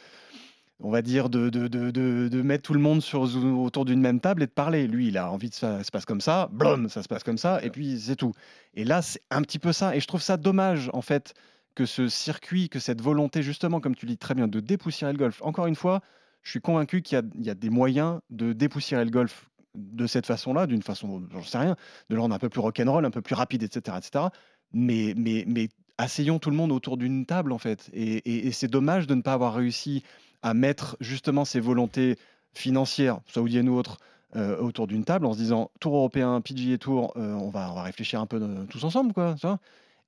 [0.82, 4.20] on va dire, de, de, de, de, mettre tout le monde sur, autour d'une même
[4.20, 4.86] table et de parler.
[4.86, 7.22] Lui, il a envie de ça, ça se passe comme ça, blum, ça se passe
[7.22, 8.32] comme ça, et puis c'est tout.
[8.74, 9.94] Et là, c'est un petit peu ça.
[9.94, 11.34] Et je trouve ça dommage, en fait,
[11.74, 15.18] que ce circuit, que cette volonté, justement, comme tu dis très bien, de dépoussiérer le
[15.18, 15.42] golf.
[15.42, 16.00] Encore une fois,
[16.42, 20.26] je suis convaincu qu'il y y a des moyens de dépoussiérer le golf de cette
[20.26, 21.76] façon-là, d'une façon, j'en sais rien,
[22.08, 23.96] de le un peu plus rock'n'roll, un peu plus rapide, etc.
[23.98, 24.24] etc.
[24.72, 27.90] Mais, mais, asseyons tout le monde autour d'une table, en fait.
[27.92, 30.02] Et, c'est dommage de ne pas avoir réussi
[30.42, 32.16] à mettre justement ces volontés
[32.54, 33.98] financières, saoudiennes ou autres,
[34.36, 37.74] euh, autour d'une table en se disant Tour européen, PGA Tour, euh, on, va, on
[37.74, 39.34] va réfléchir un peu euh, tous ensemble, quoi.
[39.42, 39.58] vois.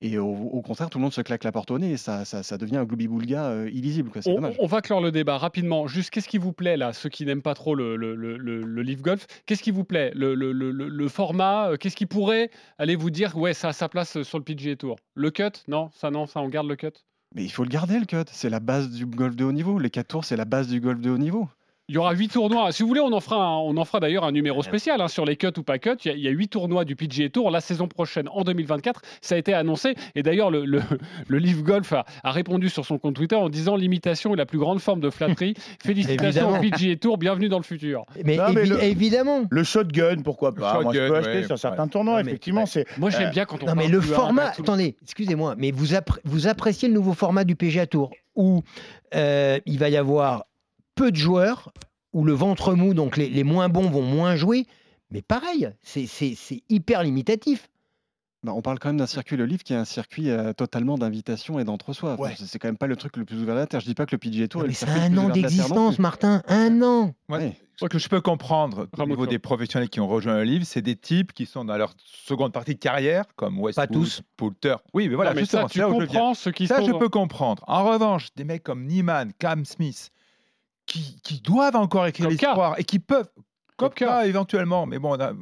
[0.03, 2.25] Et au, au contraire, tout le monde se claque la porte au nez et ça,
[2.25, 4.11] ça, ça devient un gloubi-boulga euh, illisible.
[4.11, 4.21] quoi.
[4.27, 4.57] On, dommage.
[4.59, 5.87] on va clore le débat rapidement.
[5.87, 8.63] Juste, qu'est-ce qui vous plaît là, ceux qui n'aiment pas trop le, le, le, le-
[8.63, 9.27] le Leaf Golf?
[9.47, 12.97] Qu'est-ce qui vous plaît le, le- le- le- le format euh, Qu'est-ce qui pourrait aller
[12.97, 14.97] vous dire, ouais, ça a sa place euh, sur le PGA Tour?
[15.15, 15.51] Le cut?
[15.69, 16.89] Non, ça non, ça on garde le cut?
[17.35, 18.25] Mais il faut le garder, le cut.
[18.31, 19.79] C'est la base du golf de haut niveau.
[19.79, 21.49] Les quatre tours, c'est la base du golf de haut niveau.
[21.89, 22.71] Il y aura huit tournois.
[22.73, 25.09] Si vous voulez, on en fera, un- on en fera d'ailleurs un numéro spécial hein,
[25.09, 25.91] sur les cuts ou pas cuts.
[26.05, 29.03] Il y a- huit tournois du PGA Tour la saison prochaine, en 2024.
[29.21, 29.95] Ça a été annoncé.
[30.15, 30.81] Et d'ailleurs, le, le,
[31.29, 34.47] le Live Golf a, a répondu sur son compte Twitter en disant l'imitation est la
[34.47, 35.55] plus grande forme de flatterie.
[35.85, 36.61] Félicitations au.
[36.61, 37.19] PGA Tour.
[37.19, 38.07] Bienvenue dans le futur.
[38.25, 39.43] Mais, Non, mais évi- le- évidemment.
[39.51, 40.81] Le shotgun, pourquoi pas?
[40.81, 41.89] Moi, je shotgun, peux acheter ouais, sur certains ouais.
[41.91, 42.65] tournois, Non, mais- effectivement.
[42.65, 45.95] c'est Moi, j'aime euh, bien quand on Non, mais le format, attendez, excusez-moi, mais vous,
[45.95, 48.63] appré- vous appréciez le nouveau format du PGA Tour où
[49.15, 50.45] euh, il va y avoir
[50.95, 51.73] peu de joueurs,
[52.13, 54.67] où le ventre mou, donc les, les moins bons vont moins jouer,
[55.11, 57.69] mais pareil, c'est- c'est c'est hyper limitatif.
[58.45, 60.99] Bah, on parle quand même d'un circuit le livre qui est un circuit euh, totalement
[60.99, 62.15] d'invitation et d'entre-soi.
[62.15, 62.35] Enfin, Ouais.
[62.37, 63.79] c'est- C'est quand même pas le truc le plus ouvert de la terre.
[63.79, 66.03] Je dis pas que le PGA Tour Mais c'est un an d'existence, plus.
[66.03, 67.15] Martin, un an.
[67.29, 67.57] Moi, Ouais.
[67.77, 70.83] Ce que je peux comprendre au niveau des professionnels qui ont rejoint le livre, c'est
[70.83, 74.23] des types qui sont dans leur seconde partie de carrière, comme Westwood, tous.
[74.37, 74.75] Poulter.
[74.93, 76.13] Oui, mais voilà, Non, mais justement, ça, c'est tu là où je veux venir.
[76.21, 76.87] comprends ceux qui Ça, sont.
[76.87, 77.63] je peux comprendre.
[77.69, 80.11] En revanche, des mecs comme Neiman, Cam Smith,
[80.93, 83.29] qui, qui doivent encore écrire l'histoire et qui peuvent,
[83.77, 84.07] Kopka.
[84.07, 85.33] Kopka éventuellement, mais bon, on a-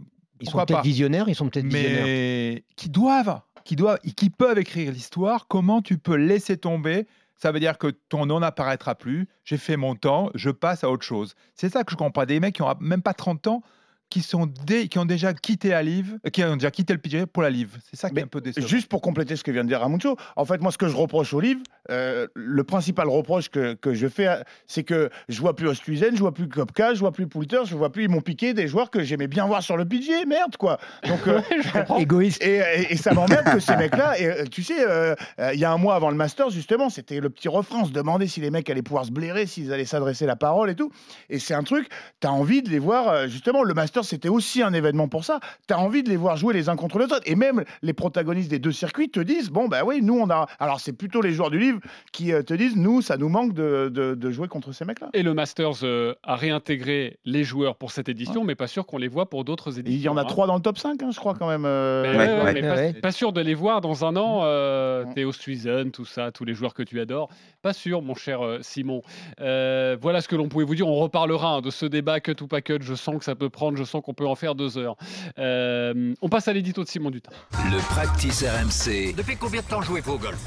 [0.40, 2.04] Ils sont peut-être pas visionnaires, ils sont peut-être visionnaires.
[2.04, 5.46] mais qui doivent, qui doivent, et qui peuvent écrire l'histoire.
[5.48, 9.28] Comment tu peux laisser tomber Ça veut dire que ton nom n'apparaîtra plus.
[9.44, 11.34] J'ai fait mon temps, je passe à autre chose.
[11.54, 12.24] C'est ça que je comprends.
[12.24, 13.62] Des mecs qui ont même pas 30 ans,
[14.10, 16.98] qui sont dé- qui ont déjà quitté la live, euh, qui ont déjà quitté le
[16.98, 17.78] PGA pour la live.
[17.88, 18.66] C'est ça qui Mais est un peu décevant.
[18.66, 20.96] Juste pour compléter ce que vient de dire Ramucho, en fait, moi, ce que je
[20.96, 24.28] reproche au livre, euh, le principal reproche que, que je fais,
[24.66, 27.74] c'est que je vois plus Ostuizen, je vois plus Kopka, je vois plus Poulter, je
[27.76, 30.56] vois plus, ils m'ont piqué des joueurs que j'aimais bien voir sur le PGA, merde,
[30.56, 30.78] quoi.
[31.06, 31.40] Donc, euh,
[31.98, 32.42] Égoïste.
[32.42, 35.60] et, et- et ça m'emmerde que ces mecs-là, et, euh, tu sais, euh, euh, il
[35.60, 38.26] y a un mois avant le Masters, justement, c'était le petit refrain, on se demandait
[38.26, 40.90] si les mecs allaient pouvoir se blairer, s'ils allaient s'adresser la parole et tout.
[41.28, 41.88] Et c'est un truc,
[42.20, 45.40] tu as envie de les voir, justement, le Masters, c'était aussi un événement pour ça.
[45.68, 47.20] Tu as envie de les voir jouer les uns contre les autres.
[47.26, 50.46] Et même les protagonistes des deux circuits te disent, bon, bah oui, nous, on a.
[50.58, 51.80] Alors, c'est plutôt les joueurs du livre
[52.12, 55.08] qui euh, te disent, nous, ça nous manque de, de- de jouer contre ces mecs-là.
[55.14, 58.98] Et le Masters euh, a réintégré les joueurs pour cette édition, mais pas sûr qu'on
[58.98, 59.98] les voit pour d'autres éditions.
[59.98, 60.24] Il y en a hein.
[60.24, 61.64] trois dans le top 5, hein, je crois, quand même.
[61.64, 62.52] euh, Mais, Ouais, ouais, ouais, ouais.
[62.54, 62.92] mais Ouais, pas, ouais.
[62.94, 64.40] pas sûr de les voir dans un an.
[64.44, 65.14] Euh, Ouais.
[65.14, 67.28] Théo Suizen, tout ça, tous les joueurs que tu adores.
[67.62, 69.02] Pas sûr, mon cher Simon.
[69.40, 70.86] Euh, voilà ce que l'on pouvait vous dire.
[70.88, 72.78] On reparlera hein, de ce débat cut ou pas cut.
[72.80, 74.96] Je sens que ça peut prendre, je sens qu'on peut en faire deux heures.
[75.38, 77.30] Euh, on passe à l'édito de Simon Dutin.
[77.70, 79.14] Le practice RMC.
[79.16, 80.38] Depuis combien de temps jouez-vous au golf?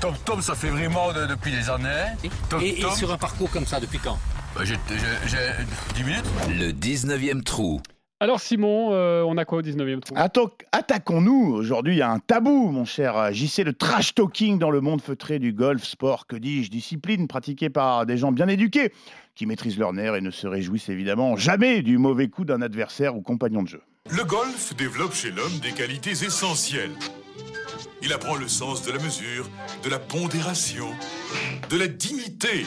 [0.00, 2.12] Tom Tom, ça fait vraiment de- depuis des années.
[2.48, 4.18] Tom et, et Tom, sur un parcours comme ça, depuis quand?
[4.54, 4.76] Bah, j'ai
[5.94, 6.24] 10 minutes.
[6.48, 7.80] Le 19e trou.
[8.18, 10.14] Alors Simon, euh, on a quoi au 19e trou?
[10.16, 11.52] Atta- Attaquons-nous.
[11.54, 15.02] Aujourd'hui, il y a un tabou, mon cher JC, le trash talking dans le monde
[15.02, 18.92] feutré du golf, sport, que dis-je, discipline pratiquée par des gens bien éduqués,
[19.34, 23.14] qui maîtrisent leur nerfs et ne se réjouissent évidemment jamais du mauvais coup d'un adversaire
[23.16, 23.82] ou compagnon de jeu.
[24.10, 26.92] Le golf développe chez l'homme des qualités essentielles.
[28.02, 29.46] Il apprend le sens de la mesure,
[29.84, 30.86] de la pondération,
[31.68, 32.64] de la dignité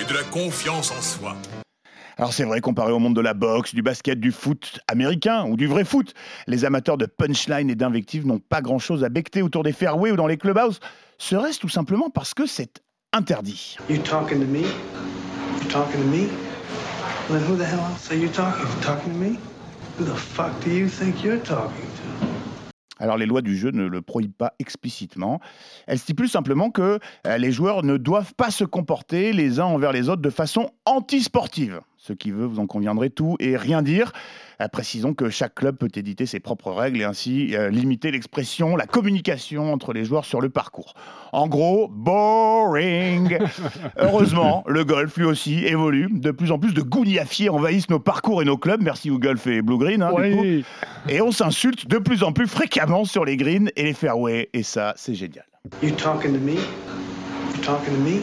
[0.00, 1.36] et de la confiance en soi.
[2.16, 5.56] Alors c'est vrai, comparé au monde de la boxe, du basket, du foot américain ou
[5.56, 6.14] du vrai foot,
[6.46, 10.16] les amateurs de punchline et d'invectives n'ont pas grand-chose à becter autour des fairways ou
[10.16, 10.78] dans les clubhouses,
[11.18, 13.76] serait-ce tout simplement parce que c'est interdit?
[13.90, 14.60] You talking to me?
[14.60, 16.28] You talking to me?
[17.28, 18.86] Well, then who the hell else are you talking to?
[18.86, 19.38] Talking to me?
[19.98, 22.26] Who the fuck do you think you're talking to?
[23.00, 25.40] Alors les lois du jeu ne le prohibent pas explicitement.
[25.88, 29.90] Elles stipulent simplement que euh, les joueurs ne doivent pas se comporter les uns envers
[29.90, 31.80] les autres de façon antisportive.
[32.06, 34.12] Ce qui veut, vous en conviendrez, tout et rien dire.
[34.60, 38.76] Euh, précisons que chaque club peut éditer ses propres règles et ainsi euh, limiter l'expression,
[38.76, 40.92] la communication entre les joueurs sur le parcours.
[41.32, 43.38] En gros, boring.
[43.98, 46.08] Heureusement, le golf lui aussi évolue.
[46.10, 48.82] De plus en plus de gougnafiers envahissent nos parcours et nos clubs.
[48.82, 50.02] Merci au golf et Blue Green.
[50.02, 50.62] hein, du Oui.
[50.62, 51.10] coup.
[51.10, 54.50] Et on s'insulte de plus en plus fréquemment sur les greens et les fairways.
[54.52, 55.46] Et ça, c'est génial.
[55.82, 56.52] You talking to me?
[56.52, 58.20] You talking to me?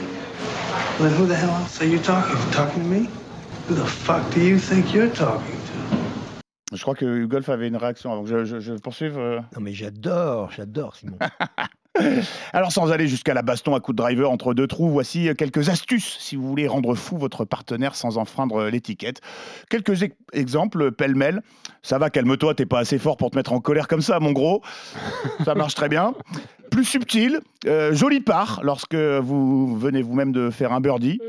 [0.99, 1.97] Well, then who the hell else are you?
[1.97, 3.07] Talking to me?
[3.71, 6.75] Who the fuck do you think you're talking to?
[6.75, 9.17] Je crois que Golf avait une réaction avant que je, je, je poursuive.
[9.17, 9.39] euh.
[9.55, 11.17] Non mais j'adore, j'adore Simon.
[12.53, 15.69] Alors sans aller jusqu'à la baston à coup de driver entre deux trous, voici quelques
[15.69, 19.21] astuces si vous voulez rendre fou votre partenaire sans enfreindre l'étiquette.
[19.69, 21.41] Quelques ex- exemples pêle-mêle.
[21.83, 24.31] Ça va, calme-toi, t'es pas assez fort pour te mettre en colère comme ça, mon
[24.31, 24.61] gros.
[25.43, 26.13] Ça marche très bien.
[26.69, 31.19] Plus subtil, euh, joli part lorsque vous venez vous-même de faire un birdie.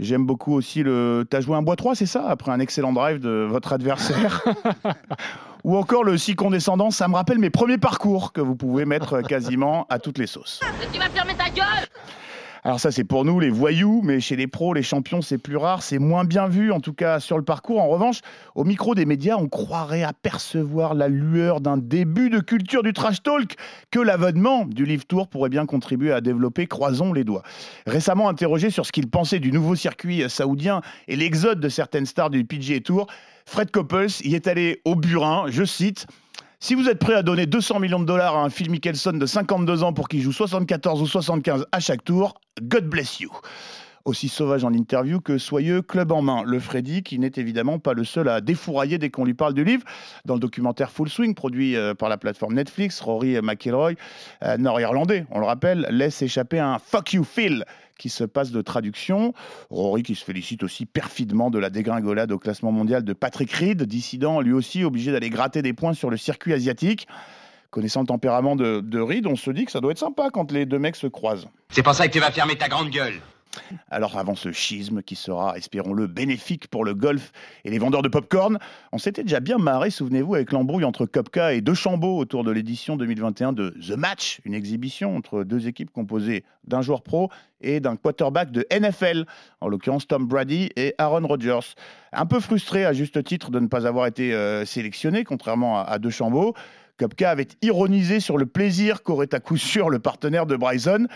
[0.00, 1.26] J'aime beaucoup aussi le.
[1.28, 4.42] T'as joué un bois 3, c'est ça Après un excellent drive de votre adversaire?
[5.66, 9.20] Ou encore le si condescendant, ça me rappelle mes premiers parcours que vous pouvez mettre
[9.20, 10.60] quasiment à toutes les sauces.
[12.66, 15.56] Alors ça c'est pour nous les voyous, mais chez les pros, les champions c'est plus
[15.56, 17.80] rare, c'est moins bien vu en tout cas sur le parcours.
[17.80, 18.22] En revanche,
[18.56, 23.22] au micro des médias, on croirait apercevoir la lueur d'un début de culture du trash
[23.22, 23.54] talk
[23.92, 26.66] que l'avènement du Live Tour pourrait bien contribuer à développer.
[26.66, 27.44] Croisons les doigts.
[27.86, 32.30] Récemment interrogé sur ce qu'il pensait du nouveau circuit saoudien et l'exode de certaines stars
[32.30, 33.06] du PGA Tour,
[33.44, 36.08] Fred Couples y est allé au burin, je cite.
[36.58, 39.26] Si vous êtes prêt à donner 200 millions de dollars à un Phil Mickelson de
[39.26, 43.30] 52 ans pour qu'il joue 74 ou 75 à chaque tour, God bless you.
[44.06, 46.44] Aussi sauvage en interview que soyeux, club en main.
[46.46, 49.64] Le Freddy, qui n'est évidemment pas le seul à défourailler dès qu'on lui parle du
[49.64, 49.84] livre.
[50.24, 53.92] Dans le documentaire Full Swing, produit euh, par la plateforme Netflix, Rory McIlroy,
[54.42, 57.66] euh, nord-irlandais, on le rappelle, laisse échapper un Fuck you Phil
[57.98, 59.32] qui se passe de traduction.
[59.70, 63.82] Rory qui se félicite aussi perfidement de la dégringolade au classement mondial de Patrick Reed,
[63.82, 67.06] dissident lui aussi obligé d'aller gratter des points sur le circuit asiatique.
[67.70, 70.52] Connaissant le tempérament de, de Reed, on se dit que ça doit être sympa quand
[70.52, 71.48] les deux mecs se croisent.
[71.70, 73.20] C'est pour ça que tu vas fermer ta grande gueule.
[73.90, 77.32] Alors avant ce schisme qui sera, espérons-le, bénéfique pour le golf
[77.64, 78.58] et les vendeurs de popcorn,
[78.92, 82.96] on s'était déjà bien marré, souvenez-vous, avec l'embrouille entre Kopka et Dechambeau autour de l'édition
[82.96, 87.96] 2021 de The Match, une exhibition entre deux équipes composées d'un joueur pro et d'un
[87.96, 89.24] quarterback de NFL,
[89.60, 91.74] en l'occurrence Tom Brady et Aaron Rodgers.
[92.12, 95.82] Un peu frustré à juste titre de ne pas avoir été euh, sélectionné, contrairement à,
[95.82, 96.54] à Dechambeau,
[96.98, 101.06] Kopka avait ironisé sur le plaisir qu'aurait à coup sûr le partenaire de Bryson.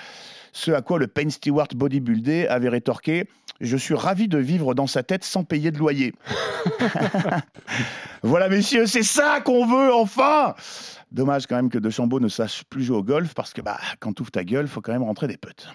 [0.53, 3.29] Ce à quoi le Payne Stewart bodybuildé avait rétorqué
[3.61, 6.13] Je suis ravi de vivre dans sa tête sans payer de loyer.
[8.23, 10.55] voilà, messieurs, c'est ça qu'on veut enfin
[11.13, 13.79] Dommage quand même que De Chambaud ne sache plus jouer au golf parce que bah,
[13.99, 15.69] quand ouvres ta gueule, faut quand même rentrer des putes.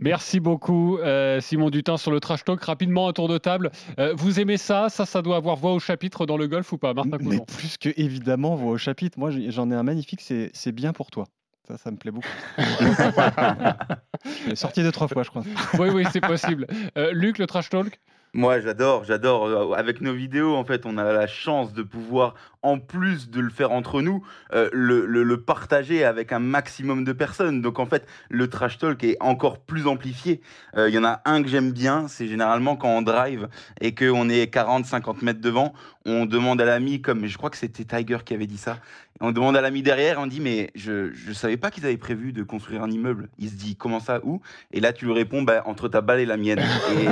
[0.00, 2.62] Merci beaucoup, euh, Simon Dutin, sur le trash talk.
[2.62, 3.70] Rapidement, un tour de table.
[3.98, 4.88] Euh, vous aimez ça?
[4.88, 7.76] Ça, ça doit avoir voix au chapitre dans le golf ou pas, Martin Mais plus
[7.76, 9.18] que évidemment, voix au chapitre.
[9.18, 11.26] Moi, j'en ai un magnifique, c'est c'est bien pour toi.
[11.66, 12.28] Ça, ça me plaît beaucoup.
[12.58, 15.42] Je l'ai sorti deux, trois fois, je crois.
[15.78, 16.66] Oui, oui, c'est possible.
[16.96, 18.00] Euh, Luc, le trash talk?
[18.34, 19.76] Moi, j'adore, j'adore.
[19.76, 23.50] Avec nos vidéos, en fait, on a la chance de pouvoir, en plus de le
[23.50, 27.62] faire entre nous, euh, le, le- le partager avec un maximum de personnes.
[27.62, 30.40] Donc, en fait, le trash talk est encore plus amplifié.
[30.76, 33.48] Euh, Il y en a un que j'aime bien, c'est généralement quand on drive
[33.80, 35.72] et qu'on est 40, 50 mètres devant,
[36.04, 38.78] on demande à l'ami, comme je crois que c'était Tiger qui avait dit ça,
[39.20, 42.32] on demande à l'ami derrière, on dit mais je je savais pas qu'ils avaient prévu
[42.32, 43.28] de construire un immeuble.
[43.38, 44.40] Il se dit comment ça où?
[44.72, 46.60] Et là tu lui réponds bah, entre ta balle et la mienne.
[46.60, 47.04] Et,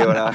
[0.00, 0.32] et voilà.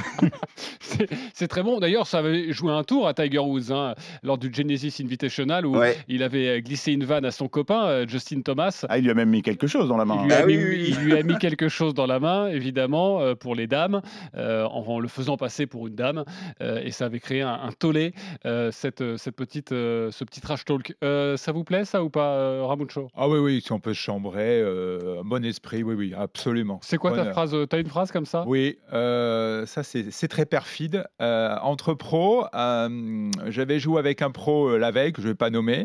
[0.80, 1.80] C'est- C'est très bon.
[1.80, 5.76] D'ailleurs, ça avait joué un tour à Tiger Woods hein, lors du Genesis Invitational où
[5.76, 5.96] Ouais.
[6.08, 8.84] il avait euh, glissé une vanne à son copain, euh, Justin Thomas.
[8.88, 10.18] Ah, il lui a même mis quelque chose dans la main.
[10.22, 10.94] Il lui, a Ah mis, oui, oui, oui.
[10.98, 14.00] il lui a mis quelque chose dans la main, évidemment, euh, pour les dames,
[14.36, 16.24] euh, en, en le faisant passer pour une dame.
[16.60, 18.12] euh, et ça avait créé un, un tollé,
[18.46, 20.94] euh, cette, cette petite, euh, ce petit trash talk.
[21.04, 23.94] Euh, ça vous plaît, ça, ou pas, euh, Ramucho Ah oui, oui, si on peut
[23.94, 26.80] se chambrer, euh, un bon esprit, oui, oui, absolument.
[26.82, 28.44] C'est quoi ta phrase T'as une phrase comme ça?
[28.46, 31.04] Oui, euh, ça c'est c'est très perfide.
[31.20, 35.32] Euh, entre pros, euh, j'avais joué avec un pro euh, la veille, que je ne
[35.32, 35.84] vais pas nommer.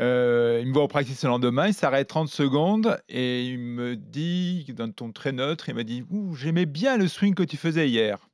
[0.00, 3.96] Euh, il me voit au practice le lendemain, il s'arrête 30 secondes et il me
[3.96, 7.88] dit, d'un ton très neutre, il m'a dit J'aimais bien le swing que tu faisais
[7.88, 8.28] hier.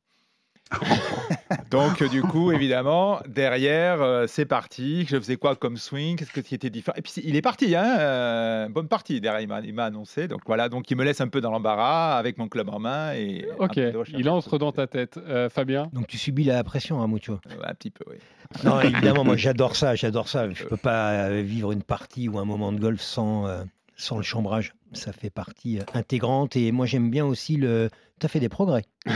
[1.70, 5.04] Donc, euh, du coup, évidemment, derrière, euh, c'est parti.
[5.08, 6.16] Je faisais quoi comme swing?
[6.16, 6.94] Qu'est-ce que qui était différent?
[6.96, 9.20] Et puis, il est parti, hein euh, bonne partie.
[9.20, 10.28] Derrière, il m'a- il m'a annoncé.
[10.28, 13.12] Donc, voilà, donc il me laisse un peu dans l'embarras avec mon club en main.
[13.14, 13.78] Et Ok,
[14.16, 15.18] il entre dans ta tête.
[15.26, 15.88] Euh, Fabien?
[15.92, 17.40] Donc tu subis la pression, hein, Mucho.
[17.62, 18.16] Un petit peu, oui.
[18.64, 20.48] Non, évidemment, moi j'adore ça, j'adore ça.
[20.50, 23.62] Je peux pas vivre une partie ou un moment de golf sans, euh,
[23.96, 24.74] sans le chambrage.
[24.92, 27.90] Ça fait partie euh, intégrante et moi j'aime bien aussi le.
[28.20, 28.84] Tu as fait des progrès.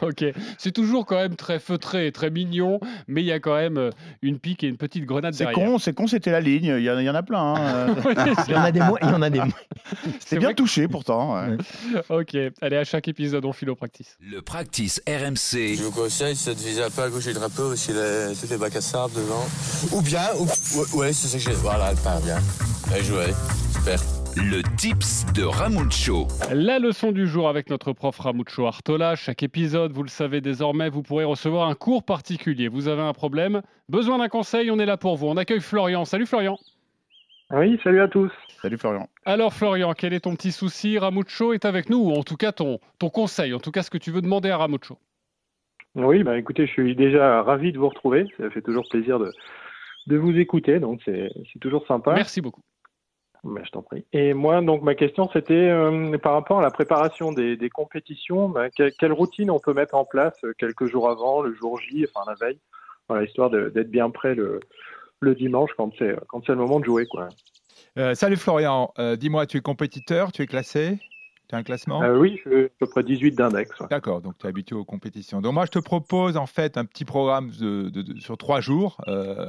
[0.00, 0.24] Ok,
[0.58, 2.78] c'est toujours quand même très feutré et très mignon,
[3.08, 3.90] mais il y a quand même euh,
[4.22, 5.68] une pique et une petite grenade C'est derrière.
[5.70, 6.66] con, c'est con, c'était la ligne.
[6.78, 7.54] Il y, en- il y en a plein.
[7.56, 7.96] hein.
[8.48, 9.48] Il y en a des moins, il y en a des moins.
[10.20, 11.34] C'était bien touché pourtant.
[11.34, 11.56] ouais.
[12.10, 14.16] Ok, allez, à chaque épisode, on file au practice.
[14.20, 15.74] Le practice RMC.
[15.76, 18.50] Je vous conseille, c'est de viser un peu à gauche du drapeau, aussi les, toutes
[18.50, 19.44] les bacs à sable devant.
[19.92, 21.56] Ou bien, ou, ouais, ouais, c'est ça que j'ai.
[21.60, 22.38] Voilà, elle part bien.
[22.88, 23.26] Bien joué,
[23.74, 23.95] super.
[24.38, 26.26] Le tips de Ramucho.
[26.52, 29.16] La leçon du jour avec notre prof Ramucho Artola.
[29.16, 32.68] Chaque épisode, vous le savez désormais, vous pourrez recevoir un cours particulier.
[32.68, 35.26] Vous avez un problème, besoin d'un conseil, on est là pour vous.
[35.26, 36.04] On accueille Florian.
[36.04, 36.58] Salut Florian.
[37.50, 38.30] Oui, salut à tous.
[38.60, 39.08] Salut Florian.
[39.24, 42.52] Alors Florian, quel est ton petit souci Ramucho est avec nous, ou en tout cas
[42.52, 44.98] ton, ton conseil, en tout cas ce que tu veux demander à Ramucho.
[45.94, 48.26] Oui, bah écoutez, je suis déjà ravi de vous retrouver.
[48.36, 49.32] Ça fait toujours plaisir de,
[50.08, 52.12] de vous écouter, donc c'est c'est toujours sympa.
[52.12, 52.60] Merci beaucoup.
[53.64, 54.04] Je t'en prie.
[54.12, 58.48] Et moi, donc ma question, c'était euh, par rapport à la préparation des, des compétitions.
[58.48, 61.78] bah, que- quelle routine on peut mettre en place euh, quelques jours avant, le jour
[61.80, 62.58] J, enfin la veille,
[63.08, 64.60] voilà, histoire d'être bien prêt le,
[65.20, 66.16] le dimanche quand c'est
[66.48, 67.28] le moment de jouer, quoi.
[67.98, 70.98] Euh, salut Florian, dis-moi, tu es compétiteur, tu es classé?
[71.48, 73.78] Tu as un classement Euh, oui, je à peu près 18 d'index.
[73.80, 73.86] ouais.
[73.88, 75.40] D'accord, donc tu es habitué aux compétitions.
[75.40, 78.60] Donc moi, je te propose en fait un petit programme de, de- de- sur trois
[78.60, 79.46] jours euh,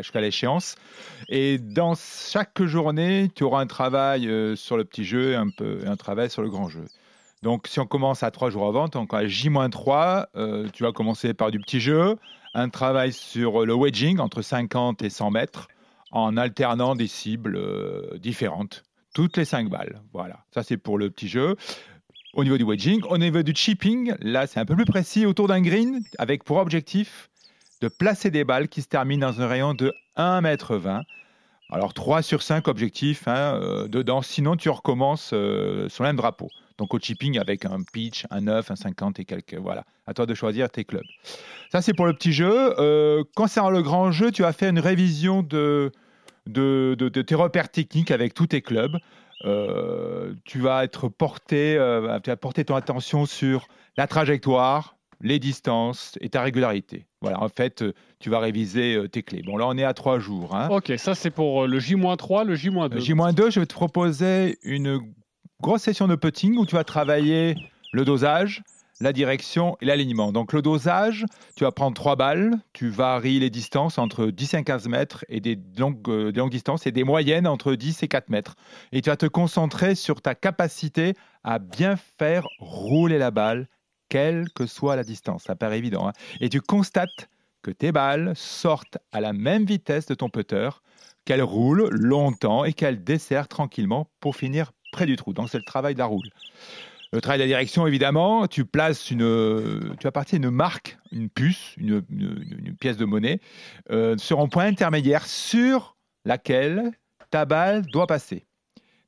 [0.00, 0.76] jusqu'à l'échéance.
[1.28, 5.48] Et dans chaque journée, tu auras un travail euh, sur le petit jeu et un,
[5.50, 6.84] peu, un travail sur le grand jeu.
[7.42, 11.34] Donc si on commence à trois jours avant, donc à J-3, euh, tu vas commencer
[11.34, 12.16] par du petit jeu,
[12.54, 15.68] un travail sur le wedging entre 50 et 100 mètres
[16.12, 17.60] en alternant des cibles
[18.20, 18.84] différentes.
[19.14, 20.00] Toutes les 5 balles.
[20.12, 20.44] Voilà.
[20.52, 21.56] Ça, c'est pour le petit jeu.
[22.34, 25.46] Au niveau du wedging, au niveau du chipping, là, c'est un peu plus précis autour
[25.46, 27.30] d'un green avec pour objectif
[27.80, 31.02] de placer des balles qui se terminent dans un rayon de 1m20.
[31.70, 36.16] Alors 3 sur 5 objectifs hein, euh, dedans, sinon tu recommences euh, sur le même
[36.16, 36.48] drapeau.
[36.78, 39.54] Donc au chipping avec un pitch, un 9, un 50 et quelques.
[39.54, 41.04] Voilà, à toi de choisir tes clubs.
[41.70, 42.74] Ça c'est pour le petit jeu.
[42.78, 45.92] Euh, concernant le grand jeu, tu as fait une révision de,
[46.48, 48.98] de, de- de tes repères techniques avec tous tes clubs.
[49.44, 55.38] Euh, tu vas être porté, euh, tu vas porter ton attention sur la trajectoire, les
[55.38, 57.06] distances et ta régularité.
[57.20, 59.42] Voilà, en fait, euh, tu vas réviser tes clés.
[59.42, 60.54] Bon, là, on est à trois jours.
[60.54, 60.68] hein.
[60.70, 62.94] Ok, ça c'est pour le J-3, le J-2.
[62.96, 65.00] Euh, J-2, je vais te proposer une
[65.62, 67.54] grosse session de putting où tu vas travailler
[67.92, 68.62] le dosage,
[69.00, 70.32] la direction et l'alignement.
[70.32, 71.24] Donc le dosage,
[71.56, 75.40] tu vas prendre trois balles, tu varies les distances entre 10 et 15 mètres et
[75.40, 78.56] des longues, euh, des longues distances et des moyennes entre 10 et 4 mètres.
[78.92, 83.68] Et tu vas te concentrer sur ta capacité à bien faire rouler la balle,
[84.08, 85.44] quelle que soit la distance.
[85.44, 86.08] Ça paraît évident.
[86.08, 86.12] hein.
[86.40, 87.28] Et tu constates
[87.62, 90.68] que tes balles sortent à la même vitesse de ton putter,
[91.24, 95.32] qu'elles roulent longtemps et qu'elles desserrent tranquillement pour finir près du trou.
[95.32, 96.28] Donc c'est le travail de la roule.
[97.14, 101.28] Le travail de la direction, évidemment, tu places une, tu as parti une marque, une
[101.28, 102.02] puce, une
[102.80, 103.38] pièce de monnaie
[103.92, 106.90] euh, sur un point intermédiaire sur laquelle
[107.30, 108.46] ta balle doit passer.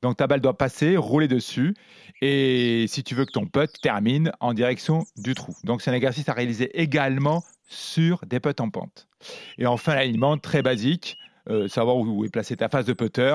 [0.03, 1.75] Donc ta balle doit passer, rouler dessus,
[2.23, 5.57] et si tu veux que ton putt termine en direction du trou.
[5.65, 9.09] Donc c'est un exercice à réaliser également sur des putts en pente.
[9.59, 11.17] Et enfin l'alignement très basique,
[11.49, 13.35] euh, savoir où est placée ta phase de putter.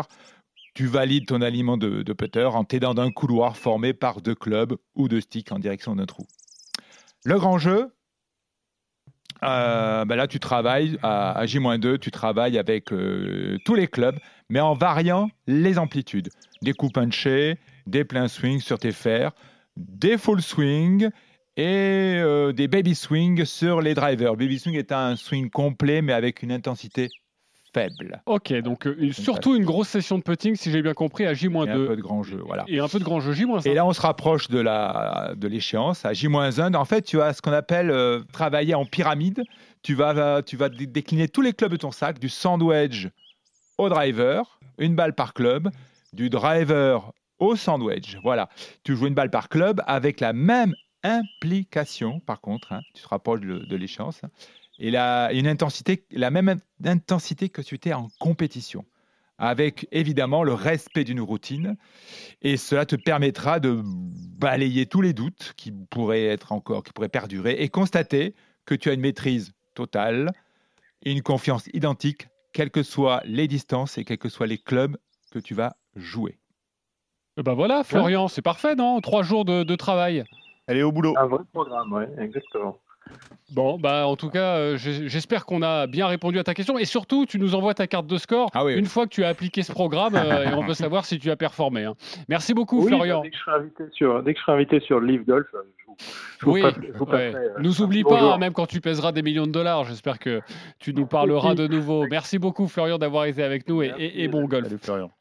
[0.74, 4.78] Tu valides ton alignement de, de putter en t'aidant d'un couloir formé par deux clubs
[4.96, 6.26] ou deux sticks en direction d'un trou.
[7.26, 7.94] Le grand jeu,
[9.44, 14.18] euh, ben là tu travailles à, à J-2, tu travailles avec euh, tous les clubs,
[14.50, 16.30] mais en variant les amplitudes.
[16.62, 17.58] Des coups punchés,
[17.88, 19.32] des pleins swings sur tes fers,
[19.78, 21.10] des full swings
[21.58, 24.36] et euh, des baby swings sur les drivers.
[24.36, 27.10] Baby swing est un swing complet mais avec une intensité
[27.74, 28.22] faible.
[28.26, 31.66] Ok, donc euh, surtout une grosse session de putting, si j'ai bien compris, à J-2.
[31.68, 32.64] Et un peu de grand jeu, voilà.
[32.68, 33.68] Et un peu de grand jeu J-1.
[33.68, 36.76] Et là, on se rapproche de la de l'échéance à J-1.
[36.76, 39.44] En fait, tu as ce qu'on appelle euh, travailler en pyramide.
[39.84, 43.08] Tu vas, tu vas dé- décliner tous les clubs de ton sac, du sandwich
[43.78, 45.70] au driver, une balle par club,
[46.14, 48.18] du driver au sandwich.
[48.24, 48.50] Voilà.
[48.84, 53.08] Tu joues une balle par club avec la même implication, par contre, hein, tu te
[53.08, 54.30] rapproches de, de l'échéance, hein,
[54.82, 56.58] et la, une intensité, la même in-
[56.90, 58.84] intensité que tu étais en compétition
[59.38, 61.76] avec évidemment le respect d'une routine.
[62.42, 67.10] Et cela te permettra de balayer tous les doutes qui pourraient être encore, qui pourraient
[67.10, 70.32] perdurer, et constater que tu as une maîtrise totale
[71.04, 74.98] et une confiance identique, quelles que soient les distances et quels que soient les clubs
[75.32, 76.38] que tu vas jouer.
[77.38, 79.00] Eh ben voilà, Florian, c'est parfait, non?
[79.02, 80.24] Trois jours de, de travail.
[80.68, 81.16] Elle est au boulot.
[81.18, 82.78] Un vrai programme, ouais, exactement.
[83.54, 86.78] Bon, bah en tout cas, euh, j'espère qu'on a bien répondu à ta question.
[86.78, 89.62] Et surtout, tu nous envoies ta carte de score une fois que tu as appliqué
[89.64, 91.84] ce programme euh, et on peut savoir si tu as performé.
[91.84, 91.96] hein.
[92.30, 93.18] Merci beaucoup, Oui, Florian.
[93.18, 95.26] bah, dès, que je serai invité sur, dès que je serai invité sur le Live
[95.26, 95.48] Golf,
[96.46, 97.12] Oui, passe- je vous ouais.
[97.32, 98.34] passerai, euh, nous oublie pas, bonjour.
[98.34, 99.84] hein, même quand tu pèseras des millions de dollars.
[99.86, 100.42] J'espère que
[100.80, 102.06] tu nous parleras de nouveau.
[102.10, 104.68] Merci beaucoup, Florian, d'avoir été avec nous et, et- et bon golf.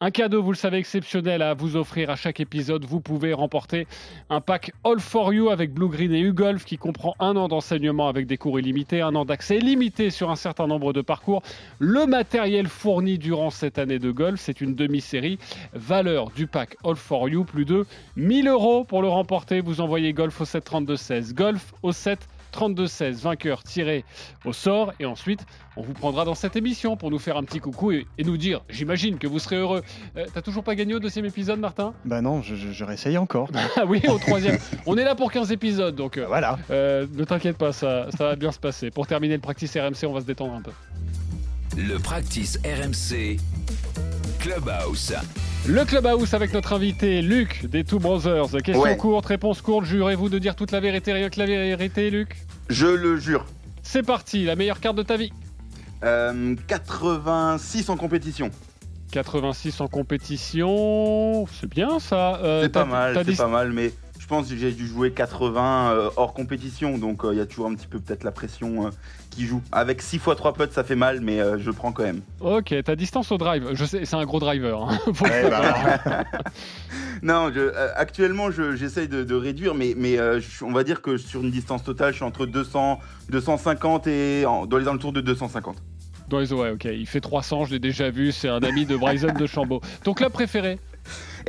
[0.00, 2.84] Un cadeau, vous le savez, exceptionnel à vous offrir à chaque épisode.
[2.86, 3.86] Vous pouvez remporter
[4.30, 8.08] un pack All for You avec Blue Green et U-Golf qui comprend un an d'enseignement
[8.08, 11.42] avec des cours illimités, un an d'accès illimité sur un certain nombre de parcours.
[11.78, 15.38] Le matériel fourni durant cette année de golf, c'est une demi-série.
[15.74, 17.84] Valeur du pack All for You, plus de
[18.16, 19.60] 1000 euros pour le remporter.
[19.60, 21.34] Vous envoyez Golf au 7 32 16.
[21.34, 22.18] Golf au 7
[22.52, 23.22] 32 16.
[23.22, 24.04] Vainqueur tiré
[24.44, 24.92] au sort.
[24.98, 25.40] Et ensuite,
[25.76, 28.36] on vous prendra dans cette émission pour nous faire un petit coucou et, et nous
[28.36, 29.82] dire, j'imagine que vous serez heureux.
[30.16, 31.94] Euh, T'as toujours pas gagné au deuxième épisode, Martin?
[32.04, 33.48] Bah non, je, je, je réessaye encore.
[33.76, 34.58] ah oui, au troisième.
[34.86, 36.58] On est là pour 15 épisodes, donc euh, voilà.
[36.70, 38.90] euh, ne t'inquiète pas, ça, ça va bien se passer.
[38.90, 40.72] Pour terminer le practice RMC, on va se détendre un peu.
[41.76, 43.36] Le practice RMC
[44.40, 45.12] Clubhouse.
[45.66, 48.50] Le Clubhouse avec notre invité Luc des Two Brothers.
[48.62, 48.96] Question Ouais.
[48.96, 49.84] courte, réponse courte.
[49.84, 52.36] Jurez-vous de dire toute la vérité, rien que la vérité, Luc
[52.68, 53.44] Je le jure.
[53.82, 55.32] C'est parti, la meilleure carte de ta vie.
[56.02, 58.50] Euh, 86 en compétition.
[59.12, 62.36] 86 en compétition, c'est bien ça.
[62.36, 63.92] Euh, C'est pas mal, c'est pas mal, mais
[64.30, 67.66] pense que j'ai dû jouer 80 euh, hors compétition, donc euh, il y a toujours
[67.66, 68.90] un petit peu peut-être la pression euh,
[69.30, 69.60] qui joue.
[69.72, 72.20] Avec 6 x 3 putts, ça fait mal, mais euh, je prends quand même.
[72.40, 74.82] Ok, ta distance au drive, je sais, c'est un gros driver.
[74.88, 74.98] hein.
[75.20, 76.24] Ouais, bah, savoir.
[77.22, 80.84] Non, je- euh, actuellement, je- j'essaye de, de réduire, mais, mais euh, je- on va
[80.84, 84.88] dire que sur une distance totale, je suis entre 200, 250 et en- dans les
[84.88, 85.76] alentours de 250.
[86.28, 88.96] Dans les ouais, ok, il fait 300, je l'ai déjà vu, c'est un ami de
[88.96, 89.80] Bryson de Chambaud.
[90.04, 90.78] Ton club préféré?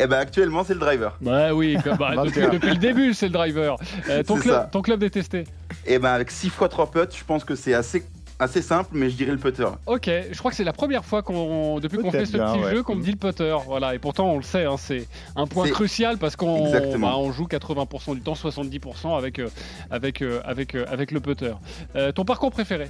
[0.02, 1.16] Et ben actuellement, c'est le driver.
[1.22, 2.50] Bah oui, comme- bah, depuis, 21.
[2.54, 3.78] depuis le début, c'est le driver.
[4.10, 4.70] Euh, ton, club, ça.
[4.72, 5.44] ton club détesté
[5.86, 8.04] Et ben avec 6 x 3 putts, je pense que c'est assez,
[8.40, 9.66] assez simple, mais je dirais le putter.
[9.86, 12.64] Ok, je crois que c'est la première fois qu'on, depuis qu'on fait ce bien, petit
[12.64, 12.72] ouais.
[12.72, 13.56] jeu qu'on me dit le putter.
[13.68, 17.08] Voilà, et pourtant on le sait, hein, c'est un point C'est- crucial parce qu'on Exactement.
[17.10, 19.50] bah, on joue 80% du temps, 70% avec, euh,
[19.92, 21.52] avec, euh, avec, euh, avec le putter.
[21.96, 22.90] Euh, ton parcours préféré?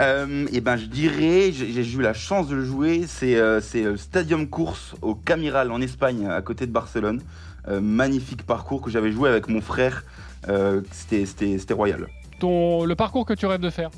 [0.00, 3.96] Euh, et ben je dirais, j'ai eu la chance de le jouer, c'est euh, le
[3.96, 7.20] Stadium Course au Camiral en Espagne, à côté de Barcelone.
[7.68, 10.04] Euh, magnifique parcours que j'avais joué avec mon frère.
[10.48, 12.06] Euh, c'était royal.
[12.38, 13.90] ton, Le parcours que tu rêves de faire?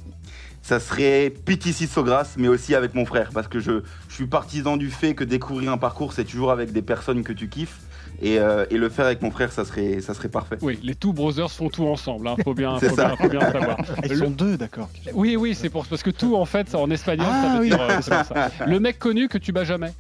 [0.63, 4.77] Ça serait PTC Sogras, mais aussi avec mon frère, parce que je, je suis partisan
[4.77, 7.79] du fait que découvrir un parcours, c'est toujours avec des personnes que tu kiffes.
[8.23, 10.57] Et, euh, et le faire avec mon frère, ça serait, ça serait parfait.
[10.63, 13.09] Oui, les Two Brothers font tout ensemble, hein, faut bien, faut ça.
[13.09, 13.77] bien, faut bien le savoir.
[14.05, 14.89] Ils Le- sont deux, d'accord.
[15.13, 17.69] Oui, oui, c'est pour parce que tout en fait en espagnol, Ah, ça veut oui.
[17.69, 18.25] dire euh, ça.
[18.67, 19.93] Le mec connu que tu bats jamais.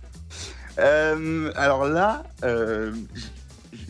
[0.78, 2.92] Euh, alors là, euh,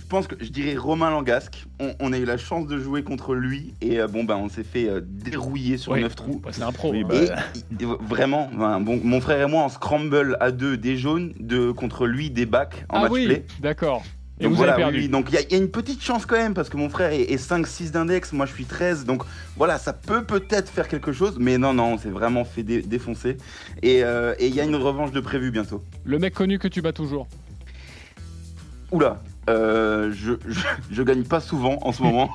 [0.06, 1.66] pense que je dirais Romain Langasque.
[1.80, 4.48] On, on a eu la chance de jouer contre lui et euh, bon ben on
[4.48, 6.40] s'est fait euh, dérouiller sur Oui, 9 trous.
[6.42, 6.94] bah, c'est un pro.
[6.94, 7.96] Et hein.
[8.00, 12.06] vraiment, ben, bon, mon frère et moi en scramble à deux des jaunes, de contre
[12.06, 13.44] lui des bacs en ah match oui, play.
[13.60, 14.02] d'accord.
[14.38, 15.00] Et Donc vous voilà, avez oui, perdu.
[15.06, 15.08] oui.
[15.08, 16.90] donc il y, a- il y a une petite chance quand même parce que mon
[16.90, 19.22] frère est, est 5-6 d'index, moi je suis 13, donc
[19.56, 22.82] voilà, ça peut peut-être faire quelque chose, mais non, non, on s'est vraiment fait dé-
[22.82, 23.38] défoncer.
[23.82, 25.82] Et euh, et il y a une revanche de prévu bientôt.
[26.04, 27.26] Le mec connu que tu bats toujours.
[28.92, 30.12] Oula, euh,
[30.90, 32.30] je, gagne pas souvent en ce moment,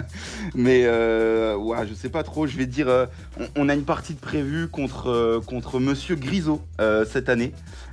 [0.54, 2.46] mais euh, ouais, je sais pas trop.
[2.46, 3.06] Je vais dire, euh,
[3.56, 6.62] on, a une partie de prévue contre euh, contre Monsieur Grisot
[7.06, 7.52] cette année,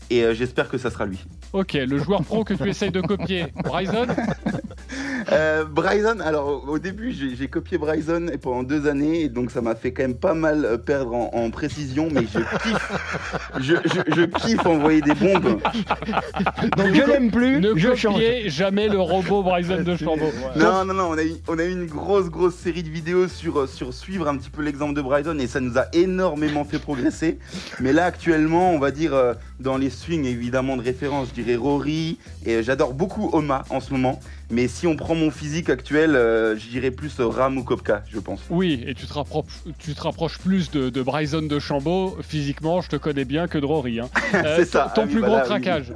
[0.10, 1.26] et j'espère que ça sera lui.
[1.54, 4.08] Ok, le joueur pro que tu essayes de copier, Bryson?
[5.32, 9.62] Euh, Bryson, alors au- début j'ai copié Bryson et pendant deux années, et donc ça
[9.62, 12.92] m'a fait quand même pas mal euh, perdre en, en précision, mais je kiffe,
[13.60, 15.60] je, je- je kiffe envoyer des bombes.
[16.78, 20.32] Donc je l'aime plus, Ne je copiez jamais le robot Bryson de Chambaud.
[20.56, 23.28] Non, non, non, on a, eu, on a eu une grosse, grosse série de vidéos
[23.28, 26.64] sur, euh, sur suivre un petit peu l'exemple de Bryson et ça nous a énormément
[26.66, 27.40] fait progresser.
[27.80, 29.14] Mais là, actuellement, on va dire
[29.60, 33.92] dans les swings évidemment de référence, je dirais Rory et j'adore beaucoup Oma en ce
[33.92, 34.20] moment.
[34.52, 38.04] Mais si on prend mon physique actuel, euh, je dirais plus euh, Ram ou Kopka,
[38.10, 38.42] je pense.
[38.50, 42.82] Oui, et tu te rapproches, tu te rapproches plus de, de Bryson de Chambaud physiquement,
[42.82, 44.00] je te connais bien, que de Rory.
[44.00, 44.10] hein.
[44.34, 44.92] Euh, C'est ça.
[44.96, 45.48] Ton Ah plus bah gros là, oui.
[45.50, 45.94] craquage.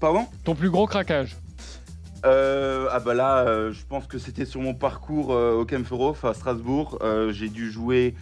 [0.00, 0.26] Pardon?
[0.44, 1.36] Ton plus gros craquage.
[2.26, 6.24] Euh, ah bah là, euh, je pense que c'était sur mon parcours euh, au Kempferhof
[6.24, 6.98] à Strasbourg.
[7.02, 8.14] Euh, j'ai dû jouer,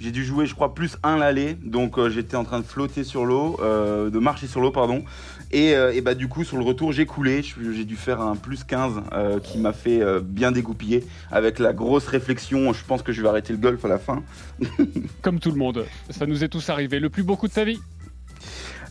[0.00, 1.54] j'ai dû jouer, je crois, plus un l'aller.
[1.64, 5.04] Donc euh, j'étais en train de flotter sur l'eau, euh, de marcher sur l'eau, pardon.
[5.52, 7.42] Et, euh, et bah du coup, sur le retour, j'ai coulé.
[7.42, 11.04] J'ai dû faire un plus 15 euh, qui m'a fait euh, bien dégoupiller.
[11.30, 14.22] Avec la grosse réflexion, je pense que je vais arrêter le golf à la fin.
[15.22, 16.98] Comme tout le monde, ça nous est tous arrivé.
[16.98, 17.78] Le plus beau coup de ta vie?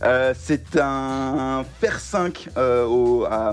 [0.02, 3.52] Euh, c'est un fer 5 euh, au, à,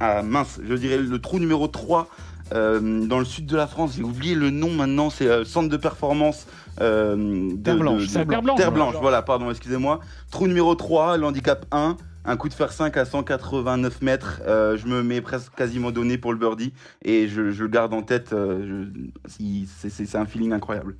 [0.00, 2.08] à- mince, je dirais le trou numéro 3
[2.52, 3.94] euh, dans le sud de la France.
[3.96, 6.46] J'ai oublié le nom maintenant, c'est centre de performance.
[6.80, 8.56] Euh, de- Terre Blanche, de- de- Terre Blanche.
[8.58, 10.00] Terre Blanche, voilà, pardon, excusez-moi.
[10.30, 11.96] Trou numéro 3, l'handicap 1.
[12.28, 16.18] Un coup de fer 5 à 189 mètres, Euh, je me mets presque quasiment donné
[16.18, 16.72] pour le birdie
[17.04, 18.32] et je, je le garde en tête.
[18.32, 18.86] euh,
[19.28, 20.96] c'est- un feeling incroyable.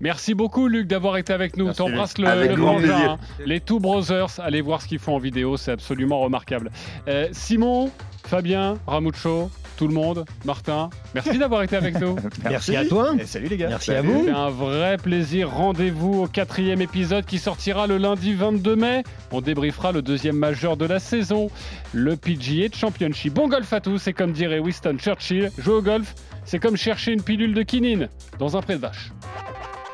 [0.00, 1.64] Merci beaucoup Luc d'avoir été avec nous.
[1.64, 2.26] Merci, T'embrasses Luc.
[2.28, 2.96] le, Avec le grand plaisir.
[3.12, 3.18] hein.
[3.44, 6.70] Les Two Brothers, allez voir ce qu'ils font en vidéo, c'est absolument remarquable.
[7.08, 7.90] Euh, Simon,
[8.24, 12.16] Fabien, Ramucho, tout le monde, Martin, merci d'avoir été avec nous.
[12.42, 13.14] Merci à toi.
[13.18, 13.68] Et salut les gars.
[13.68, 14.20] Merci à vous.
[14.20, 15.50] C'était un vrai plaisir.
[15.50, 19.04] Rendez-vous au quatrième épisode qui sortira le lundi 22 mai.
[19.30, 21.48] On débriefera le deuxième majeur de la saison,
[21.92, 23.34] le PGA Championship.
[23.34, 26.12] Bon golf à tous et comme dirait Winston Churchill, jouer au golf,
[26.44, 28.08] c'est comme chercher une pilule de quinine
[28.40, 29.12] dans un pré de vache.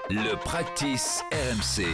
[0.08, 1.84] Le practice RMC.